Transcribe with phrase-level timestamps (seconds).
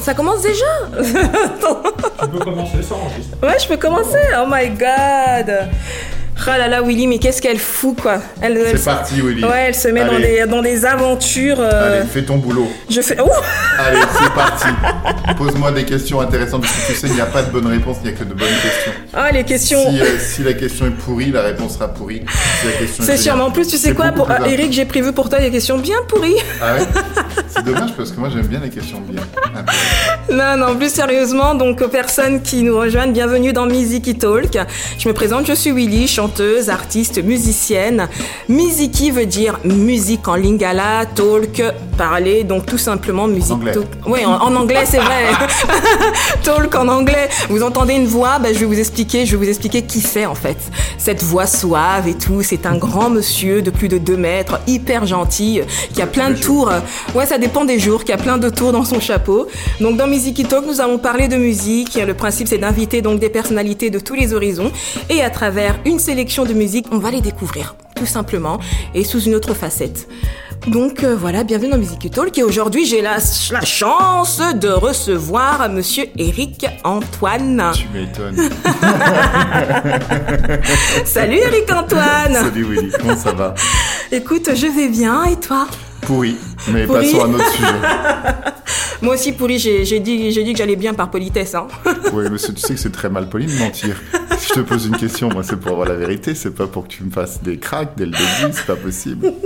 [0.00, 0.64] Ça commence déjà
[0.96, 3.36] Tu peux commencer sans enregistrer.
[3.46, 4.18] Ouais, je peux commencer.
[4.40, 5.68] Oh my god.
[6.46, 8.22] Ah là là, Willy, mais qu'est-ce qu'elle fout, quoi.
[8.40, 9.44] Elle, elle C'est parti, Willy.
[9.44, 11.58] Ouais, elle se met dans des, dans des aventures.
[11.60, 12.68] euh, Allez, fais ton boulot.
[12.88, 13.20] Je fais.
[13.20, 13.26] Ouh
[13.78, 14.66] Allez, c'est parti.
[15.36, 17.98] Pose-moi des questions intéressantes parce que tu sais, il n'y a pas de bonne réponse,
[18.02, 18.92] il n'y a que de bonnes questions.
[19.12, 19.90] Ah, les questions.
[19.90, 22.22] Si, euh, si la question est pourrie, la réponse sera pourrie.
[22.60, 24.72] Si la question est C'est sûr, mais en plus, tu sais quoi, pour, ah, Eric,
[24.72, 26.36] j'ai prévu pour toi des questions bien pourries.
[26.62, 26.86] Ah ouais?
[27.48, 29.22] C'est dommage parce que moi j'aime bien les questions bien.
[30.30, 34.56] Non, non, plus sérieusement, donc aux personnes qui nous rejoignent, bienvenue dans Miziki Talk.
[34.98, 36.28] Je me présente, je suis Willy, chanteuse,
[36.68, 38.08] artiste, musicienne.
[38.48, 41.62] Miziki veut dire musique en lingala, talk,
[41.96, 43.72] parler, donc tout simplement musique anglais.
[43.72, 43.86] talk.
[44.06, 45.26] Oui, en, en anglais, c'est vrai.
[46.42, 47.28] talk en anglais.
[47.48, 50.26] Vous entendez une voix, ben, je vais vous expliquer, je vais vous expliquer qui c'est
[50.26, 50.58] en fait.
[50.98, 55.06] Cette voix suave et tout, c'est un grand monsieur de plus de 2 mètres, hyper
[55.06, 55.60] gentil,
[55.94, 56.70] qui a plein de tours.
[57.14, 59.46] Ouais, ça dépend des jours, qui a plein de tours dans son chapeau.
[59.80, 61.94] Donc dans Music Talk, nous allons parler de musique.
[62.06, 64.70] Le principe, c'est d'inviter donc des personnalités de tous les horizons.
[65.10, 68.58] Et à travers une sélection de musique, on va les découvrir, tout simplement,
[68.92, 70.08] et sous une autre facette.
[70.66, 72.36] Donc euh, voilà, bienvenue dans Music Talk.
[72.36, 73.18] Et aujourd'hui, j'ai la,
[73.52, 77.70] la chance de recevoir Monsieur Eric Antoine.
[77.72, 78.34] Tu m'étonnes.
[81.04, 82.34] Salut Eric Antoine.
[82.34, 83.54] Salut Willy, comment ça va?
[84.10, 85.22] Écoute, je vais bien.
[85.24, 85.68] Et toi?
[86.00, 86.36] Pourri,
[86.72, 87.12] mais Pourri.
[87.12, 87.68] passons à un autre sujet.
[89.02, 91.54] Moi aussi, pourri, j'ai dit, que j'allais bien par politesse.
[91.54, 91.68] Hein.
[92.12, 94.00] Oui, mais tu sais que c'est très mal poli de mentir.
[94.38, 96.84] Si je te pose une question, moi c'est pour avoir la vérité, c'est pas pour
[96.84, 99.32] que tu me fasses des cracks dès le début, c'est pas possible.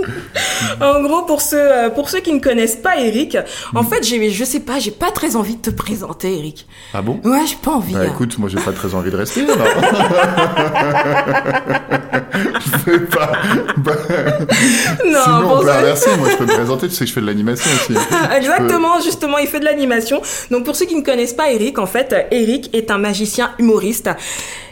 [0.79, 3.37] En gros, pour ceux, euh, pour ceux qui ne connaissent pas Eric,
[3.75, 6.67] en fait, j'ai, je sais pas, j'ai pas très envie de te présenter, Eric.
[6.93, 7.19] Ah bon?
[7.23, 7.93] Ouais, j'ai pas envie.
[7.93, 8.09] Bah hein.
[8.09, 9.67] écoute, moi j'ai pas très envie de rester alors.
[12.33, 13.31] je vais pas.
[13.77, 13.91] Bah,
[15.05, 17.21] non, sinon on peut inverser, moi je peux me présenter, tu sais que je fais
[17.21, 17.93] de l'animation aussi.
[18.37, 20.21] Exactement, justement, il fait de l'animation.
[20.51, 24.09] Donc pour ceux qui ne connaissent pas Eric, en fait, Eric est un magicien humoriste.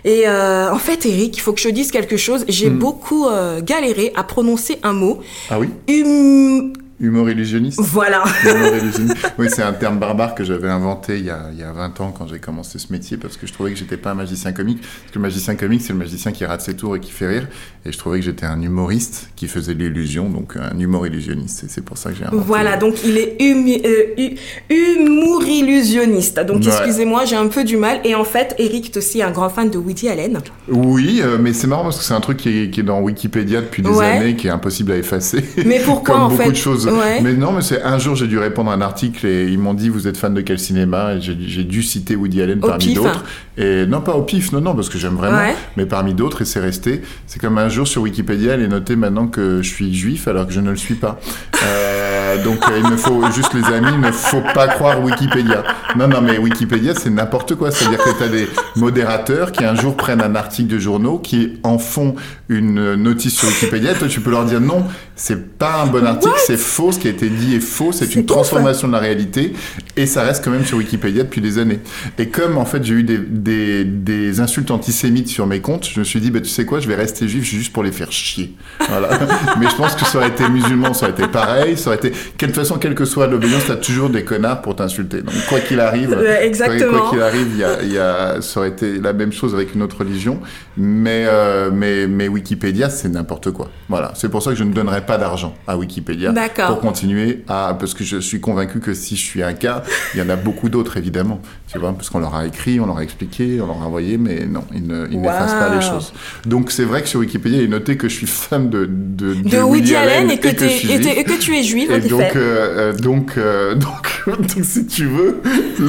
[0.03, 2.43] Et euh, en fait, Eric, il faut que je te dise quelque chose.
[2.47, 2.79] J'ai Hmm.
[2.79, 5.19] beaucoup euh, galéré à prononcer un mot.
[5.49, 5.69] Ah oui?
[5.89, 6.73] Hum...
[7.01, 8.23] Humour illusionniste Voilà.
[8.45, 9.33] Humour illusionniste.
[9.39, 11.99] Oui, c'est un terme barbare que j'avais inventé il y, a, il y a 20
[12.01, 14.51] ans quand j'ai commencé ce métier parce que je trouvais que j'étais pas un magicien
[14.53, 14.81] comique.
[14.81, 17.27] Parce que le magicien comique, c'est le magicien qui rate ses tours et qui fait
[17.27, 17.47] rire.
[17.85, 21.63] Et je trouvais que j'étais un humoriste qui faisait de l'illusion, donc un humour illusionniste.
[21.63, 22.43] Et c'est pour ça que j'ai inventé.
[22.45, 24.37] Voilà, donc il est humi- euh, hu-
[24.69, 26.39] humour illusionniste.
[26.41, 26.67] Donc Ouais.
[26.67, 27.99] excusez-moi, j'ai un peu du mal.
[28.03, 30.39] Et en fait, Eric est aussi un grand fan de Woody Allen.
[30.67, 33.01] Oui, euh, mais c'est marrant parce que c'est un truc qui est, qui est dans
[33.01, 34.05] Wikipédia depuis des Ouais.
[34.05, 35.43] années, qui est impossible à effacer.
[35.65, 36.87] Mais pourquoi Comme en beaucoup fait de choses.
[36.91, 37.21] Ouais.
[37.21, 39.73] Mais non, mais c'est un jour j'ai dû répondre à un article et ils m'ont
[39.73, 41.13] dit vous êtes fan de quel cinéma?
[41.15, 42.95] Et j'ai dû citer Woody Allen Au parmi pif.
[42.95, 43.23] d'autres.
[43.57, 45.55] Et non pas au pif, non non parce que j'aime vraiment, Ouais.
[45.77, 47.01] mais parmi d'autres et c'est resté.
[47.27, 50.47] C'est comme un jour sur Wikipédia elle est notée maintenant que je suis juif alors
[50.47, 51.19] que je ne le suis pas.
[51.63, 55.63] Euh, donc euh, il me faut juste les amis, il ne faut pas croire Wikipédia.
[55.95, 57.71] Non non mais Wikipédia c'est n'importe quoi.
[57.71, 61.59] C'est-à-dire que tu as des modérateurs qui un jour prennent un article de journaux qui
[61.63, 62.15] en font
[62.49, 63.91] une notice sur Wikipédia.
[63.91, 66.99] Et toi tu peux leur dire non, c'est pas un bon article, c'est faux, ce
[66.99, 69.53] qui a été dit est faux, c'est une transformation de la réalité
[69.95, 71.79] et ça reste quand même sur Wikipédia depuis des années.
[72.17, 75.99] Et comme en fait j'ai eu des, des, des insultes antisémites sur mes comptes, je
[75.99, 78.11] me suis dit bah tu sais quoi, je vais rester juif juste pour les faire
[78.11, 78.55] chier.
[78.89, 79.09] Voilà.
[79.59, 82.11] Mais je pense que ça aurait été musulman, ça aurait été pareil, ça aurait été
[82.39, 85.21] de toute façon quelle que soit l'obédience, t'as toujours des connards pour t'insulter.
[85.21, 86.99] Donc quoi qu'il arrive, exactement.
[86.99, 89.75] quoi qu'il arrive, il y a, y a, ça aurait été la même chose avec
[89.75, 90.39] une autre religion.
[90.77, 93.69] Mais euh, mais mais Wikipédia c'est n'importe quoi.
[93.89, 94.11] Voilà.
[94.15, 96.67] C'est pour ça que je ne donnerai pas d'argent à Wikipédia D'accord.
[96.69, 99.83] pour continuer à parce que je suis convaincu que si je suis un cas,
[100.13, 101.41] il y en a beaucoup d'autres évidemment.
[101.71, 104.17] Tu vois, parce qu'on leur a écrit, on leur a expliqué, on leur a envoyé,
[104.17, 106.11] mais non, ils ne ils n'effacent pas les choses.
[106.45, 109.33] Donc c'est vrai que sur Wikipédia, il est noté que je suis fan de de,
[109.35, 112.10] De Woody Allen et que, suis et que tu es Et effet.
[112.11, 115.37] Donc, euh, euh, donc, euh, donc, donc, si tu veux,
[115.79, 115.87] le-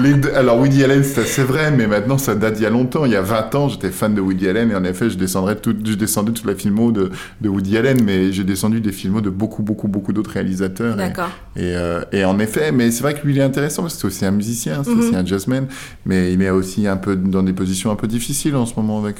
[0.00, 2.70] le- les deux- alors Woody Allen, c'est vrai, mais maintenant ça date d'il y a
[2.70, 3.04] longtemps.
[3.04, 5.56] Il y a 20 ans, j'étais fan de Woody Allen et en effet, je descendrais
[5.56, 9.20] tout, je descendais toute la filmo de, de Woody Allen, mais j'ai descendu des films
[9.20, 10.94] de beaucoup, beaucoup, beaucoup d'autres réalisateurs.
[10.94, 11.30] Et- D'accord.
[11.56, 14.00] Et, euh, et en effet, mais c'est vrai que lui, il est intéressant parce que
[14.00, 15.66] c'est aussi un musicien, c'est aussi un jazzman,
[16.04, 18.98] mais il est aussi un peu dans des positions un peu difficiles en ce moment
[19.02, 19.16] avec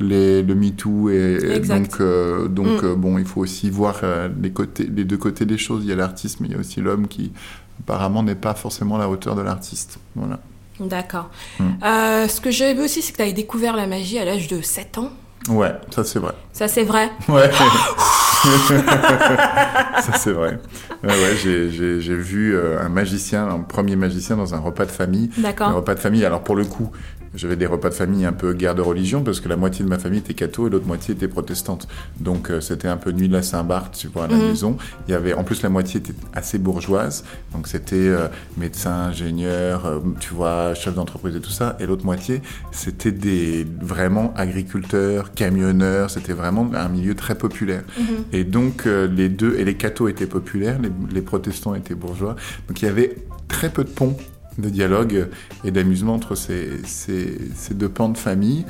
[0.00, 1.10] les, le MeToo.
[1.10, 2.84] Et, et donc, euh, donc Mm.
[2.86, 5.84] euh, bon, il faut aussi voir euh, les, côtés, les deux côtés des choses.
[5.84, 7.32] Il y a l'artiste, mais il y a aussi l'homme qui
[7.80, 9.98] apparemment n'est pas forcément à la hauteur de l'artiste.
[10.14, 10.40] Voilà.
[10.80, 11.30] D'accord.
[11.58, 11.70] Hmm.
[11.84, 14.48] Euh, ce que j'ai vu aussi, c'est que tu as découvert la magie à l'âge
[14.48, 15.10] de 7 ans.
[15.48, 16.34] Ouais, ça c'est vrai.
[16.52, 17.10] Ça, c'est vrai.
[17.28, 17.50] Ouais.
[20.02, 20.58] ça c'est vrai.
[21.02, 25.30] Ouais, ouais, j'ai- vu euh, un magicien, un premier magicien dans un repas de famille.
[25.38, 25.72] Un D'accord.
[25.74, 26.90] repas de famille, alors pour le coup,
[27.34, 29.88] j'avais des repas de famille un peu guerre de religion parce que la moitié de
[29.88, 31.86] ma famille était catho et l'autre moitié était protestante.
[32.18, 34.46] Donc euh, c'était un peu nuit de la Saint-Barth, tu vois, à la Mhm.
[34.48, 34.76] maison.
[35.06, 38.26] Il y avait, en plus la moitié était assez bourgeoise, donc c'était euh,
[38.56, 41.76] médecin, ingénieur, euh, tu vois, chef d'entreprise et tout ça.
[41.78, 42.42] Et l'autre moitié,
[42.72, 46.10] c'était des vraiment agriculteurs, camionneurs.
[46.10, 47.82] C'était vraiment un milieu très populaire.
[47.96, 48.06] Mhm.
[48.32, 52.36] Et donc euh, les deux, et les cathos étaient populaires, les, les protestants étaient bourgeois.
[52.68, 53.16] Donc il y avait
[53.48, 54.16] très peu de ponts
[54.58, 55.28] de dialogue
[55.64, 58.64] et d'amusement entre ces, ces, ces deux pans de famille.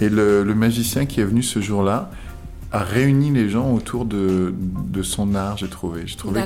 [0.00, 2.10] Et le, le magicien qui est venu ce jour-là
[2.70, 6.02] a réuni les gens autour de, de son art, j'ai trouvé.
[6.04, 6.42] J'ai trouvé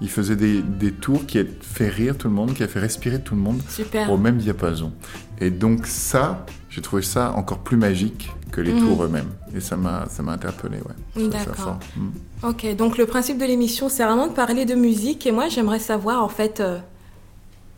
[0.00, 2.80] qu'il faisait des, des tours qui a fait rire tout le monde, qui a fait
[2.80, 4.10] respirer tout le monde Super.
[4.10, 4.92] au même diapason.
[5.40, 6.44] Et donc ça,
[6.74, 8.80] j'ai trouvé ça encore plus magique que les Mhm.
[8.80, 9.30] tours eux-mêmes.
[9.56, 11.28] Et ça m'a ça m'a interpellé, ouais.
[11.28, 11.78] D'accord.
[11.96, 12.08] Mm.
[12.48, 15.24] Ok, donc le principe de l'émission, c'est vraiment de parler de musique.
[15.26, 16.78] Et moi, j'aimerais savoir, en fait, euh,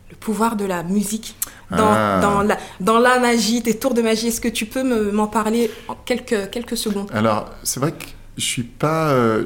[0.09, 1.35] le pouvoir de la musique
[1.69, 2.19] dans, Ah.
[2.21, 4.27] dans, la, dans la magie, tes tours de magie.
[4.27, 7.09] Est-ce que tu peux me- m'en parler en quelques, quelques secondes?
[7.13, 8.05] Alors, c'est vrai que
[8.37, 9.09] je suis pas.
[9.11, 9.45] euh,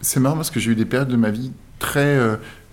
[0.00, 2.18] c'est marrant parce que j'ai eu des périodes de ma vie très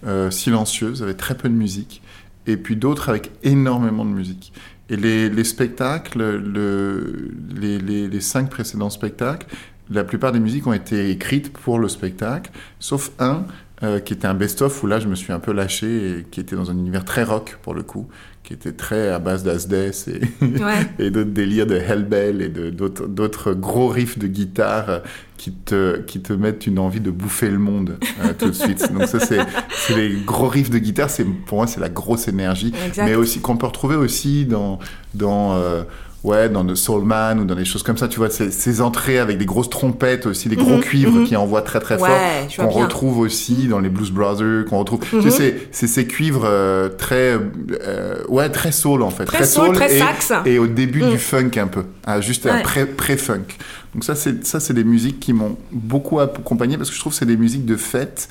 [0.07, 2.01] euh, silencieuses, avec très peu de musique,
[2.48, 4.53] et puis d'autres avec énormément de musique.
[4.89, 9.47] Et les, les spectacles, le, les, les, les cinq précédents spectacles,
[9.89, 13.45] la plupart des musiques ont été écrites pour le spectacle, sauf un
[13.83, 16.39] euh, qui était un best-of où là je me suis un peu lâché et qui
[16.39, 18.07] était dans un univers très rock pour le coup,
[18.44, 20.74] qui était très à base d'Asdes et, Ouais.
[21.00, 25.00] et d'autres délires de Hellbell et d'autres gros riffs de guitare euh,
[25.38, 28.92] qui te, qui te mettent une envie de bouffer le monde euh, tout de suite.
[28.94, 29.39] Donc ça, c'est
[29.72, 32.72] c'est les gros riffs de guitare, c'est pour moi, c'est la grosse énergie.
[32.88, 33.06] Exact.
[33.06, 34.80] Mais aussi, qu'on peut retrouver aussi dans,
[35.13, 35.83] dans, euh,
[36.25, 38.81] ouais, dans The Soul Man ou dans des choses comme ça, tu vois, ces, ces
[38.81, 41.25] entrées avec des grosses trompettes aussi, des gros Mhm, cuivres mhm.
[41.25, 44.80] qui envoient très très fort Ouais, vois qu'on retrouve aussi dans les Blues Brothers, qu'on
[44.80, 45.00] retrouve.
[45.01, 45.22] Tu Mhm.
[45.24, 47.38] sais, c'est- c'est ces cuivres euh, très,
[47.81, 50.33] euh, ouais, très soul en fait, Très soul, très et, sax.
[50.45, 51.10] et au début Mm.
[51.12, 52.62] du funk un peu, ah, juste Ouais.
[52.63, 53.45] pré- pré-funk.
[53.94, 57.13] Donc ça, c'est ça, c'est des musiques qui m'ont beaucoup accompagné parce que je trouve
[57.13, 58.27] que c'est des musiques de fête.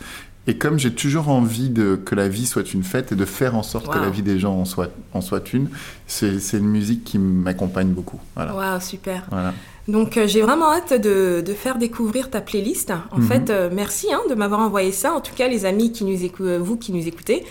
[0.46, 3.54] Et comme j'ai toujours envie de, que la vie soit une fête et de faire
[3.56, 5.68] en sorte que la vie des gens en soit, en soit une,
[6.06, 8.20] c'est une musique qui m'accompagne beaucoup.
[8.36, 8.54] Voilà.
[8.54, 9.24] Waouh, super.
[9.30, 9.54] voilà.
[9.88, 12.90] Donc euh, j'ai vraiment hâte de, de faire découvrir ta playlist.
[13.10, 13.26] En Mhm.
[13.26, 15.12] fait, euh, merci hein, de m'avoir envoyé ça.
[15.14, 17.44] En tout cas, les amis qui nous écoutent, vous qui nous écoutez.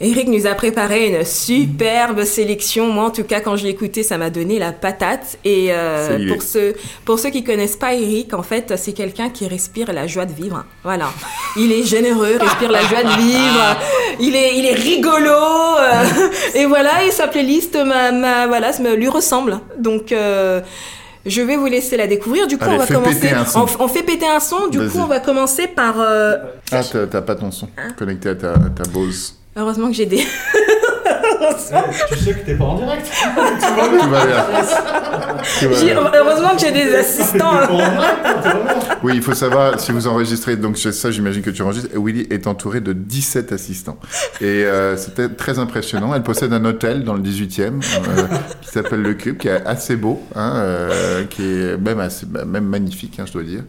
[0.00, 2.88] Eric nous a préparé une superbe sélection.
[2.92, 5.38] Moi, en tout cas, quand je l'ai écouté, ça m'a donné la patate.
[5.44, 6.74] Et euh, pour ceux
[7.04, 10.32] pour ceux qui connaissent pas Eric, en fait, c'est quelqu'un qui respire la joie de
[10.32, 10.64] vivre.
[10.82, 11.10] Voilà.
[11.56, 13.76] Il est généreux, respire la joie de vivre.
[14.18, 15.30] Il est il est rigolo.
[15.30, 16.04] euh,
[16.56, 17.04] et voilà.
[17.04, 19.60] Et sa playlist, m'a, m'a- voilà, lui ressemble.
[19.78, 20.60] Donc euh,
[21.26, 22.48] je vais vous laisser la découvrir.
[22.48, 23.20] Du coup, Allez, on va commencer.
[23.78, 24.66] On, on fait péter un son.
[24.66, 26.00] Du coup, on va commencer par.
[26.00, 26.38] euh,
[26.72, 29.36] Ah, t'as pas ton son Hein connecté à ta, à ta Bose.
[29.56, 30.24] Heureusement que j'ai des.
[32.08, 33.06] tu sais que t'es pas en direct.
[33.34, 34.44] Tout va bien.
[35.60, 36.10] Tout va j'ai- bien.
[36.14, 37.66] Heureusement que j'ai des assistants.
[37.70, 37.92] Bien.
[39.02, 42.26] Oui, il faut savoir, si vous enregistrez, donc c'est ça j'imagine que tu enregistres, Willy
[42.30, 43.98] est entourée de 17 assistants.
[44.40, 46.14] Et euh, c'était très impressionnant.
[46.14, 48.26] Elle possède un hôtel dans le 18e euh,
[48.60, 52.64] qui s'appelle Le Cube, qui est assez beau, hein, euh, qui est même, assez, même
[52.66, 53.62] magnifique, hein, je dois dire.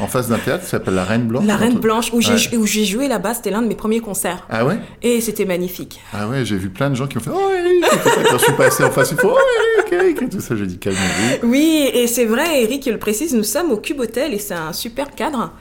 [0.00, 1.44] En face d'un théâtre qui s'appelle La Reine Blanche.
[1.46, 2.56] La Reine Blanche, où j'ai Ouais.
[2.56, 4.46] où j'ai joué là-bas, c'était l'un de mes premiers concerts.
[4.48, 4.78] Ah ouais?
[5.02, 6.00] Et c'était magnifique.
[6.14, 8.22] Ah ouais, j'ai vu plein de gens qui ont fait Oh Eric et tout ça.
[8.30, 9.38] Quand je suis passé en face, ils font Oh
[9.78, 10.56] Eric, Eric et tout ça.
[10.56, 11.48] J'ai dit calmez-vous.
[11.48, 14.72] Oui, et c'est vrai, Eric le précise, nous sommes au Cube Hotel et c'est un
[14.72, 15.52] super cadre.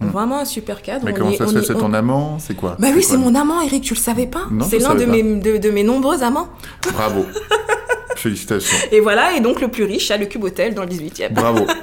[0.00, 1.02] Vraiment un super cadre.
[1.02, 1.06] Hmm.
[1.06, 2.88] Mais On comment est- ça se fait est- C'est on- ton amant C'est quoi Bah
[2.94, 5.56] oui, c'est mon amant, Eric, tu le savais pas Non, C'est l'un de mes, de,
[5.56, 6.48] de mes nombreux amants.
[6.92, 7.24] Bravo.
[8.16, 8.76] Félicitations.
[8.92, 11.32] Et voilà, et donc le plus riche à le Cube Hotel dans le 18e.
[11.32, 11.66] Bravo.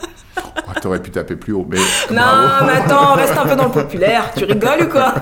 [0.66, 2.66] Oh, T'aurais pu taper plus haut, mais Non, bravo.
[2.66, 4.32] mais attends, reste un peu dans le populaire.
[4.36, 5.14] Tu rigoles ou quoi?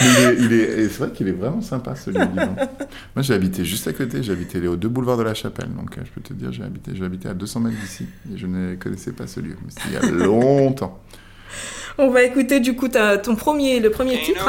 [0.00, 2.26] Mais il est, il est- et c'est vrai qu'il est vraiment sympa celui-là.
[3.14, 5.96] Moi j'ai habité juste à côté, j'ai habité aux deux boulevards de la Chapelle, donc
[5.96, 8.46] euh, je peux te dire j'ai habité, j'ai habité à 200 mètres d'ici et je
[8.46, 11.00] ne connaissais pas ce lieu, mais c'était il y a longtemps.
[11.98, 14.44] On va écouter du coup ta- ton premier, le premier Ain't titre.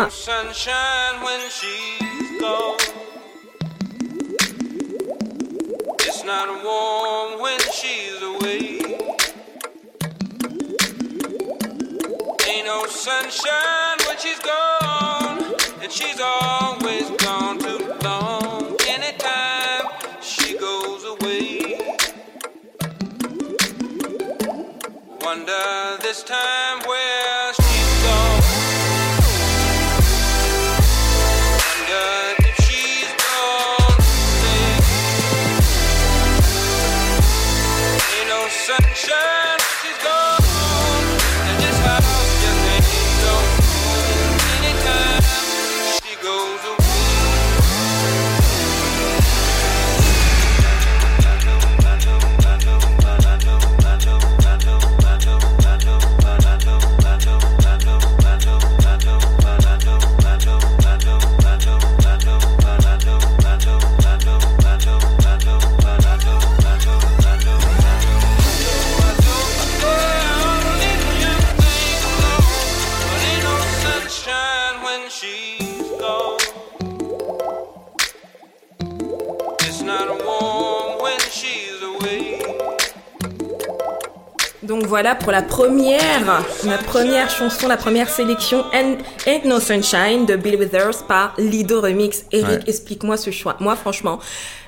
[12.65, 14.64] no sunshine when she's gone.
[15.91, 18.75] She's always gone too long.
[18.87, 19.87] Anytime
[20.21, 21.77] she goes away,
[25.21, 26.54] wonder this time
[84.95, 85.99] voilà pour la première,
[86.63, 88.95] ma première chanson, la première sélection, Ain't
[89.27, 92.23] Ain't No Sunshine de Bill Withers par Lido Remix.
[92.31, 92.59] Eric, Ouais.
[92.65, 93.57] explique-moi ce choix.
[93.59, 94.19] Moi, franchement,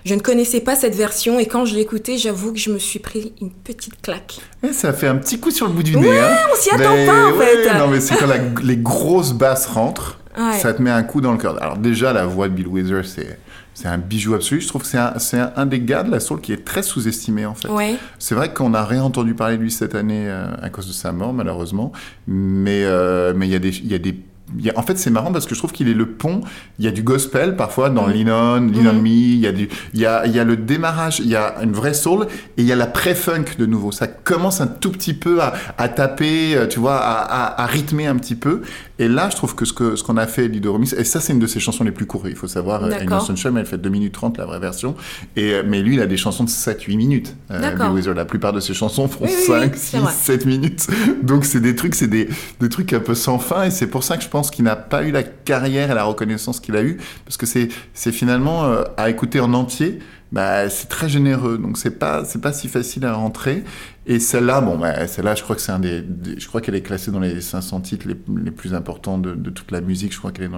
[0.03, 2.77] je ne connaissais pas cette version et quand je l'ai écoutée, j'avoue que je me
[2.77, 4.39] suis pris une petite claque.
[4.63, 6.09] Eh, ça fait un petit coup sur le bout du nez.
[6.09, 6.35] Ouais, hein.
[6.51, 7.73] on s'y attend Mais pas, en ouais, fait.
[7.79, 10.17] Non, mais c'est quand la- les grosses basses rentrent,
[10.59, 11.55] ça te met un coup dans le cœur.
[11.63, 13.39] Alors déjà, la voix de Bill Withers, c'est
[13.79, 14.59] c'est un bijou absolu.
[14.61, 16.81] Je trouve que c'est un, un, un des gars de la soul qui est très
[16.81, 17.67] sous-estimé en fait.
[17.69, 17.95] Ouais.
[18.17, 20.93] C'est vrai qu'on n'a rien entendu parler de lui cette année euh, à cause de
[20.93, 21.91] sa mort malheureusement,
[22.27, 24.15] mais euh, mais il y a des y a des
[24.57, 26.39] y a- en fait, c'est marrant parce que je trouve qu'il est le pont.
[26.79, 29.07] Il y a du gospel parfois dans Lean On, Lean On Me.
[29.09, 31.19] Il y a du, il y a, il y a le démarrage.
[31.19, 33.91] Il y a une vraie soul et il y a la pré-funk de nouveau.
[33.91, 37.65] Ça commence un tout petit peu à, à taper, euh, tu vois, à, à, à
[37.65, 38.61] rythmer un petit peu.
[38.99, 41.19] Et là, je trouve que ce que ce qu'on a fait, Lido Remix, et ça,
[41.21, 42.25] c'est une de ses chansons les plus courtes.
[42.27, 44.95] Il faut savoir, euh, No Sunshine, elle fait 2 minutes 30 la vraie version.
[45.35, 47.35] Et euh, mais lui, il a des chansons de 7-8 minutes.
[47.51, 50.11] Euh, la plupart de ses chansons font Oui, oui, 5, oui, c'est 6, vrai.
[50.13, 50.87] 7 minutes.
[51.23, 54.03] Donc c'est des trucs, c'est des, des trucs un peu sans fin et c'est pour
[54.03, 56.83] ça que je pense qu'il n'a pas eu la carrière et la reconnaissance qu'il a
[56.83, 59.99] eu parce que c'est c'est finalement euh, à écouter en entier.
[60.33, 63.63] Bah, c'est très généreux, donc c'est pas c'est pas si facile à rentrer.
[64.09, 66.75] Et celle-là, bon, bah, celle-là, je crois que c'est un des, des- je crois qu'elle
[66.75, 70.13] est classée dans les 500 titres les, les plus importants de, de toute la musique.
[70.13, 70.49] Je crois qu'elle est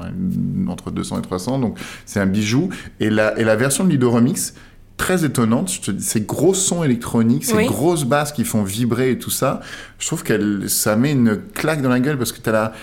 [0.65, 2.69] dans entre 200 et 300, donc c'est un bijou.
[2.99, 4.53] Et la et la version de Lido Remix,
[4.97, 5.71] très étonnante.
[5.71, 7.65] Je te dis, ces gros sons électroniques, ces Oui.
[7.65, 9.61] grosses basses qui font vibrer et tout ça,
[9.97, 12.73] je trouve qu'elle, ça met une claque dans la gueule parce que tu as la,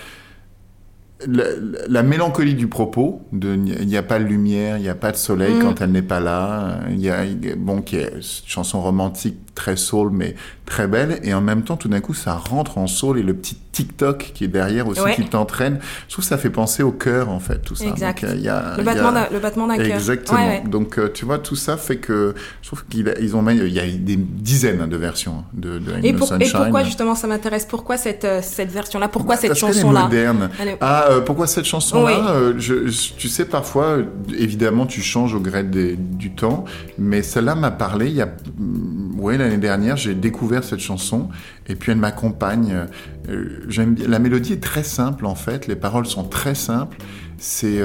[1.25, 1.45] la,
[1.87, 5.11] la mélancolie du propos, de il n'y a pas de lumière, il n'y a pas
[5.11, 5.59] de soleil Mm.
[5.61, 6.79] quand elle n'est pas là.
[6.91, 7.23] Il y a,
[7.57, 10.35] bon, qui est une chanson romantique très soul, mais
[10.67, 11.19] très belle.
[11.23, 14.31] Et en même temps, tout d'un coup, ça rentre en soul et le petit TikTok
[14.35, 15.15] qui est derrière aussi Ouais.
[15.15, 15.79] qui t'entraîne.
[16.07, 17.85] Je trouve que ça fait penser au cœur, en fait, tout ça.
[17.85, 18.23] Exact.
[18.25, 19.85] Donc, y a, Le il y a- battement d'un- le battement d'un cœur.
[19.95, 20.39] Exactement.
[20.39, 20.69] Ouais, ouais.
[20.69, 23.79] Donc, euh, tu vois, tout ça fait que je trouve qu'ils ils ont, il y
[23.79, 27.25] a des dizaines hein, de versions de, de Ain't Et, pour- et pourquoi justement ça
[27.27, 29.07] m'intéresse Pourquoi cette, euh, cette version-là?
[29.07, 30.03] Pourquoi cette Parce qu'elle est chanson-là?
[30.03, 30.49] moderne.
[30.59, 32.27] Elle est- Ah, euh, pourquoi cette chanson-là Oui.
[32.29, 33.97] Euh, je, je- Tu sais, parfois,
[34.37, 36.65] évidemment, tu changes au gré des- du temps,
[36.97, 38.27] mais celle-là m'a parlé il y a...
[38.57, 41.29] mm, Ouais, l'année dernière, j'ai découvert cette chanson,
[41.67, 42.85] et puis elle m'accompagne.
[43.29, 46.97] Euh, j'aime La mélodie est très simple, en fait, les paroles sont très simples,
[47.39, 47.79] c'est...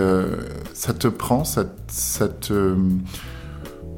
[0.74, 2.74] ça te prend, ça, ça te...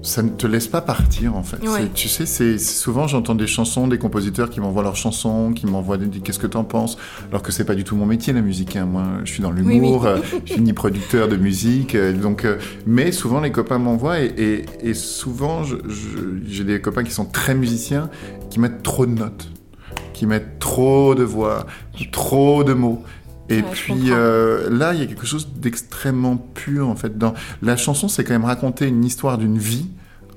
[0.07, 1.67] Ça ne te laisse pas partir en fait.
[1.67, 1.89] Ouais.
[1.95, 5.97] Tu sais, c'est souvent j'entends des chansons, des compositeurs qui m'envoient leurs chansons, qui m'envoient
[5.97, 6.99] des, qu'est-ce que t'en penses,
[7.31, 8.77] alors que c'est pas du tout mon métier la musique.
[8.77, 8.85] hein.
[8.85, 10.09] Moi, je suis dans Oui, l'humour, oui.
[10.09, 12.45] euh, je suis ni producteur de musique, euh, donc.
[12.45, 17.25] euh, mais souvent les copains m'envoient et, et, et souvent j'ai des copains qui sont
[17.25, 18.11] très musiciens
[18.51, 19.49] qui mettent trop de notes,
[20.13, 21.65] qui mettent trop de voix,
[22.13, 23.03] trop de mots.
[23.49, 27.19] Et Ouais, puis euh, là, il y a quelque chose d'extrêmement pur en fait.
[27.19, 29.89] Dans la chanson, c'est quand même raconter une histoire d'une vie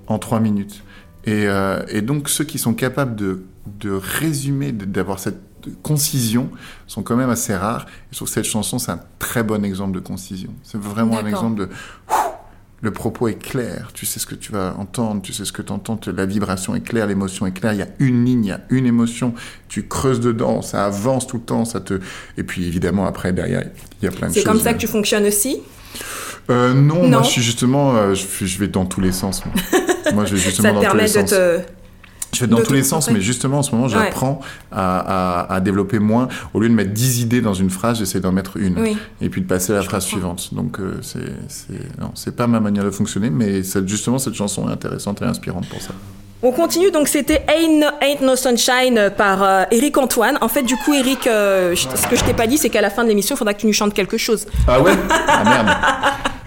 [0.07, 0.83] en trois minutes.
[1.25, 3.43] Et, euh, et donc ceux qui sont capables de,
[3.79, 5.41] de résumer, d'avoir cette
[5.83, 6.49] concision,
[6.85, 7.85] sont quand même assez rares.
[7.87, 10.53] Et je trouve que cette chanson, c'est un très bon exemple de concision.
[10.63, 11.65] C'est vraiment un exemple de...
[11.65, 12.13] Ouh,
[12.81, 15.63] Le propos est clair, tu sais ce que tu vas entendre, tu sais ce que
[15.63, 18.49] tu entends, la vibration est claire, l'émotion est claire, il y a une ligne, il
[18.49, 19.33] y a une émotion,
[19.67, 21.99] tu creuses dedans, ça avance tout le temps, ça te...
[22.37, 23.63] Et puis évidemment, après, derrière,
[24.01, 24.43] il y a plein de choses.
[24.43, 25.57] C'est comme ça que tu fonctionnes aussi?
[26.51, 27.09] Euh, non, Non.
[27.09, 29.43] moi je suis justement, euh, je, vais dans tous les sens.
[29.45, 29.53] Moi,
[30.13, 31.29] Moi, je vais justement Ça te dans tous permet les de sens.
[31.31, 31.59] te...
[32.33, 33.93] Je vais dans de tous les sens, mais justement en ce moment, Ouais.
[33.93, 34.41] j'apprends
[34.71, 36.27] à, à, à développer moins.
[36.53, 38.77] Au lieu de mettre 10 idées dans une phrase, j'essaie d'en mettre une.
[38.79, 38.97] Oui.
[39.21, 40.35] Et puis de passer à la Je phrase comprends.
[40.37, 40.53] suivante.
[40.53, 40.99] Donc, euh,
[42.13, 45.81] c'est, pas ma manière de fonctionner, mais justement, cette chanson est intéressante et inspirante pour
[45.81, 45.91] ça.
[46.43, 50.37] On continue, donc c'était Ain't No, Ain't No Sunshine par euh, Eric Antoine.
[50.41, 52.81] En fait, du coup, Eric, euh, je- ce que je t'ai pas dit, c'est qu'à
[52.81, 54.45] la fin de l'émission, il faudra que tu nous chantes quelque chose.
[54.67, 54.91] Ah ouais?
[55.27, 55.67] Ah merde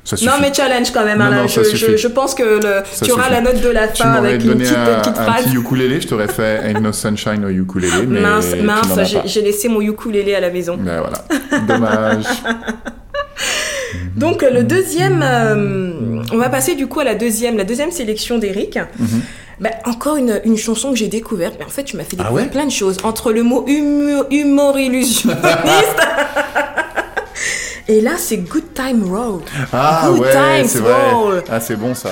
[0.03, 0.17] Ça.
[0.25, 1.19] Non, mais challenge quand même.
[1.19, 1.37] Non, hein, là.
[1.43, 1.99] non, je, je, suffit.
[1.99, 4.77] je pense que le, tu auras la note de la fin avec une donné petite,
[4.77, 5.45] un, petite un phrase.
[5.45, 9.69] petit ukulélé, je t'aurais fait Ain't No Sunshine au ukulélé, mais mince, mince, j'ai- laissé
[9.69, 10.77] mon ukulélé à la maison.
[10.81, 12.25] Ben voilà, dommage.
[14.17, 18.39] Donc le deuxième, euh, on va passer du coup à la deuxième, la deuxième sélection
[18.39, 18.79] d'Eric.
[19.61, 21.57] Ben, encore une, une chanson que j'ai découverte.
[21.59, 22.21] Mais en fait, tu m'as fait Mhm.
[22.21, 22.51] Ah découvrir ouais?
[22.51, 22.97] plein de choses.
[23.03, 25.37] Entre le mot humour, humour illusionniste.
[27.89, 29.43] Et là, c'est Good Time Roll.
[29.73, 31.11] Ah Good ouais, times c'est vrai.
[31.13, 31.45] roll.
[31.49, 32.11] Ah c'est bon ça.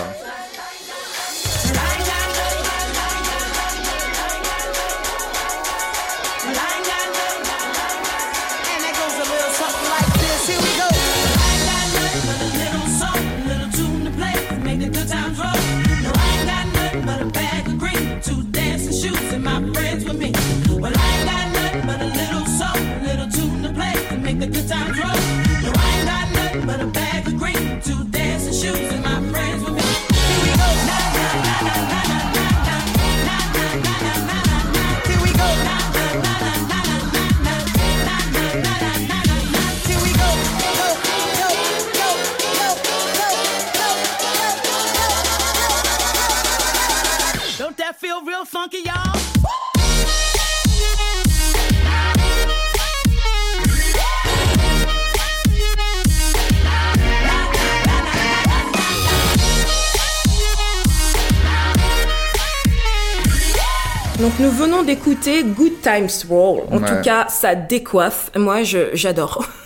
[64.21, 66.63] Donc nous venons d'écouter Good Times Roll.
[66.71, 66.89] En Ouais.
[66.89, 68.31] tout cas, ça décoiffe.
[68.37, 69.47] Moi, je j'adore.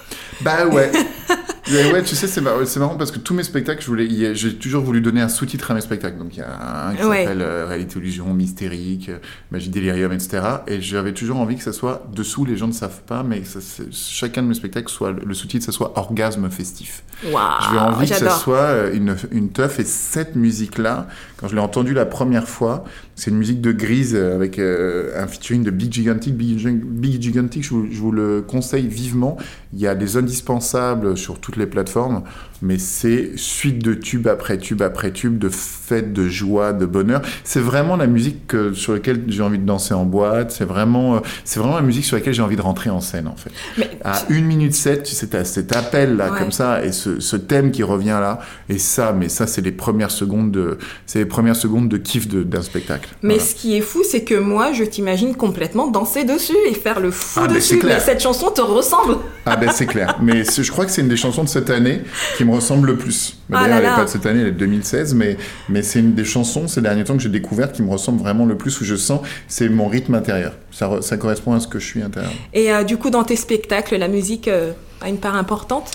[0.41, 0.91] Bah ouais.
[1.71, 3.85] Ouais, tu sais, c'est mar- c'est marrant parce que tous mes spectacles,
[4.35, 6.19] j'ai toujours voulu donner un sous-titre à mes spectacles.
[6.19, 7.23] Donc il y a un qui Ouais.
[7.23, 9.19] s'appelle euh, Réalité Illusion, Mystérique, euh,
[9.53, 10.43] Magie Délirium, etc.
[10.67, 13.47] Et j'avais toujours envie que ça soit dessous, les gens ne savent pas, mais que
[13.47, 17.05] ça, c'est- chacun de mes spectacles soit le sous-titre, ça soit Orgasme festif.
[17.25, 21.07] Waouh, J'avais envie que ça soit euh, une, une teuf et cette musique-là,
[21.49, 22.85] je l'ai entendue la première fois,
[23.15, 26.37] c'est une musique de Grise euh, avec euh, un featuring de Big Gigantic.
[26.37, 27.71] Big, Gig- Big Gigantic, je
[28.01, 29.37] vous le conseille vivement.
[29.73, 32.23] Il y a des indispensables sur toutes les plateformes,
[32.63, 37.21] mais c'est suite de tube après tube après tube, de fête, de joie, de bonheur.
[37.45, 40.53] C'est vraiment la musique que- sur laquelle j'ai envie de danser en boîte.
[40.53, 43.27] C'est vraiment, euh, c'est vraiment la musique sur laquelle j'ai envie de rentrer en scène,
[43.29, 43.51] en fait.
[43.79, 46.39] Mais À 1 minute 7, tu sais, t'as cet appel là, Ouais.
[46.39, 49.73] comme ça, et ce, ce thème qui revient là, et ça, mais ça, c'est les
[49.73, 53.11] premières secondes de, c'est les premières secondes de kiff d'un spectacle.
[53.23, 53.43] Mais Voilà.
[53.49, 57.11] ce qui est fou, c'est que moi, je t'imagine complètement danser dessus et faire le
[57.11, 57.81] fou Ah, c'est dessus.
[57.85, 59.17] Mais cette chanson te ressemble.
[59.47, 60.19] Ah ben c'est clair.
[60.23, 62.03] Mais je crois que c'est une des chansons de cette année
[62.37, 63.37] qui me ressemble le plus.
[63.49, 65.37] Mais Ah D'ailleurs, elle n'est pas de cette année, elle est de 2016, mais,
[65.69, 68.47] mais c'est une des chansons ces derniers temps que j'ai découvert qui me ressemble vraiment
[68.47, 70.53] le plus, où je sens, c'est mon rythme intérieur.
[70.71, 72.33] Ça, re- ça correspond à ce que je suis intérieur.
[72.55, 75.91] Et euh, du coup, dans tes spectacles, la musique euh, a une part importante?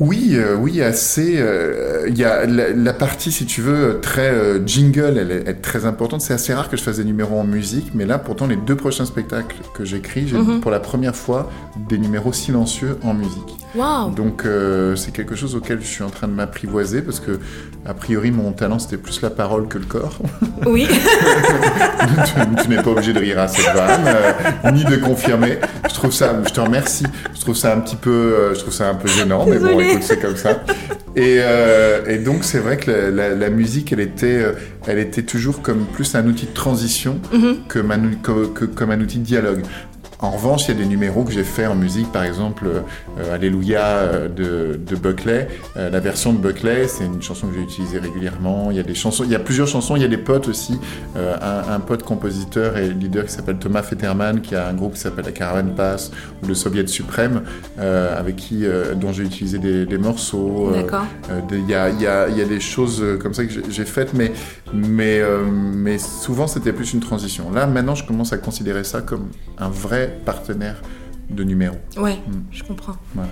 [0.00, 1.34] Oui, euh, oui, assez.
[1.38, 5.42] euh, Il y a la, la partie, si tu veux, très euh, jingle, elle est,
[5.44, 6.22] elle est très importante.
[6.22, 8.76] C'est assez rare que je fasse des numéros en musique, mais là, pourtant, les deux
[8.76, 10.60] prochains spectacles que j'écris, j'ai Mhm.
[10.60, 11.50] pour la première fois
[11.88, 13.56] des numéros silencieux en musique.
[13.74, 14.10] Waouh.
[14.10, 14.42] Donc,
[14.96, 17.38] c'est quelque chose auquel je suis en train de m'apprivoiser parce que,
[17.86, 20.18] a priori, mon talent c'était plus la parole que le corps.
[20.66, 20.88] Oui.
[22.26, 25.58] tu, tu n'es pas obligé de rire à cette vanne, ni de confirmer.
[25.88, 27.04] Je trouve ça, je te remercie.
[27.34, 30.20] Je trouve ça un petit peu, je trouve ça un peu gênant, mais bon, C'est
[30.20, 30.62] comme ça.
[31.16, 34.44] Et, euh, et donc, c'est vrai que la, la- la musique, elle était,
[34.86, 37.56] elle était toujours comme plus un outil de transition Mhm.
[37.68, 39.62] que, manu- que- que- comme un outil de dialogue.
[40.22, 43.34] En revanche, il y a des numéros que j'ai fait en musique, par exemple euh,
[43.34, 45.48] Alléluia euh, de, de Buckley.
[45.78, 48.70] Euh, la version de Buckley, c'est une chanson que j'ai utilisée régulièrement.
[48.70, 49.96] Il y a des chansons, il y a plusieurs chansons.
[49.96, 50.78] Il y a des potes aussi.
[51.16, 54.92] Euh, un, un pote compositeur et leader qui s'appelle Thomas Fetterman, qui a un groupe
[54.92, 56.10] qui s'appelle la Caravan Pass
[56.42, 57.42] ou le Soviet Suprême,
[57.78, 58.64] avec qui,
[58.96, 60.72] dont j'ai utilisé des, des morceaux.
[61.50, 61.88] Il y, y a-
[62.28, 64.32] il y a des choses comme ça que j'ai- faites, mais,
[64.74, 67.50] mais, mais souvent c'était plus une transition.
[67.50, 69.28] Là, maintenant, je commence à considérer ça comme
[69.58, 70.76] un vrai partenaire
[71.30, 71.76] de numéro.
[71.96, 72.40] Ouais, Mm.
[72.52, 72.96] je comprends.
[73.14, 73.30] Voilà.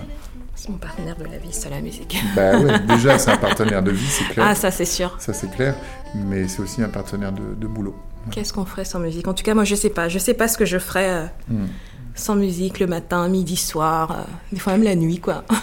[0.55, 2.17] C'est mon partenaire de la vie, c'est la musique.
[2.35, 4.45] Bah ouais, déjà, c'est un partenaire de vie, c'est clair.
[4.49, 5.15] Ah, ça c'est sûr.
[5.19, 5.73] Ça, c'est clair,
[6.15, 7.95] mais c'est aussi un partenaire de, de boulot.
[8.31, 9.27] Qu'est-ce qu'on ferait sans musique?
[9.27, 10.09] En tout cas, moi, je sais pas.
[10.09, 11.65] Je sais pas ce que je ferais euh, Mm.
[12.15, 14.15] sans musique le matin, midi, soir, euh,
[14.51, 15.43] des fois même la nuit, quoi.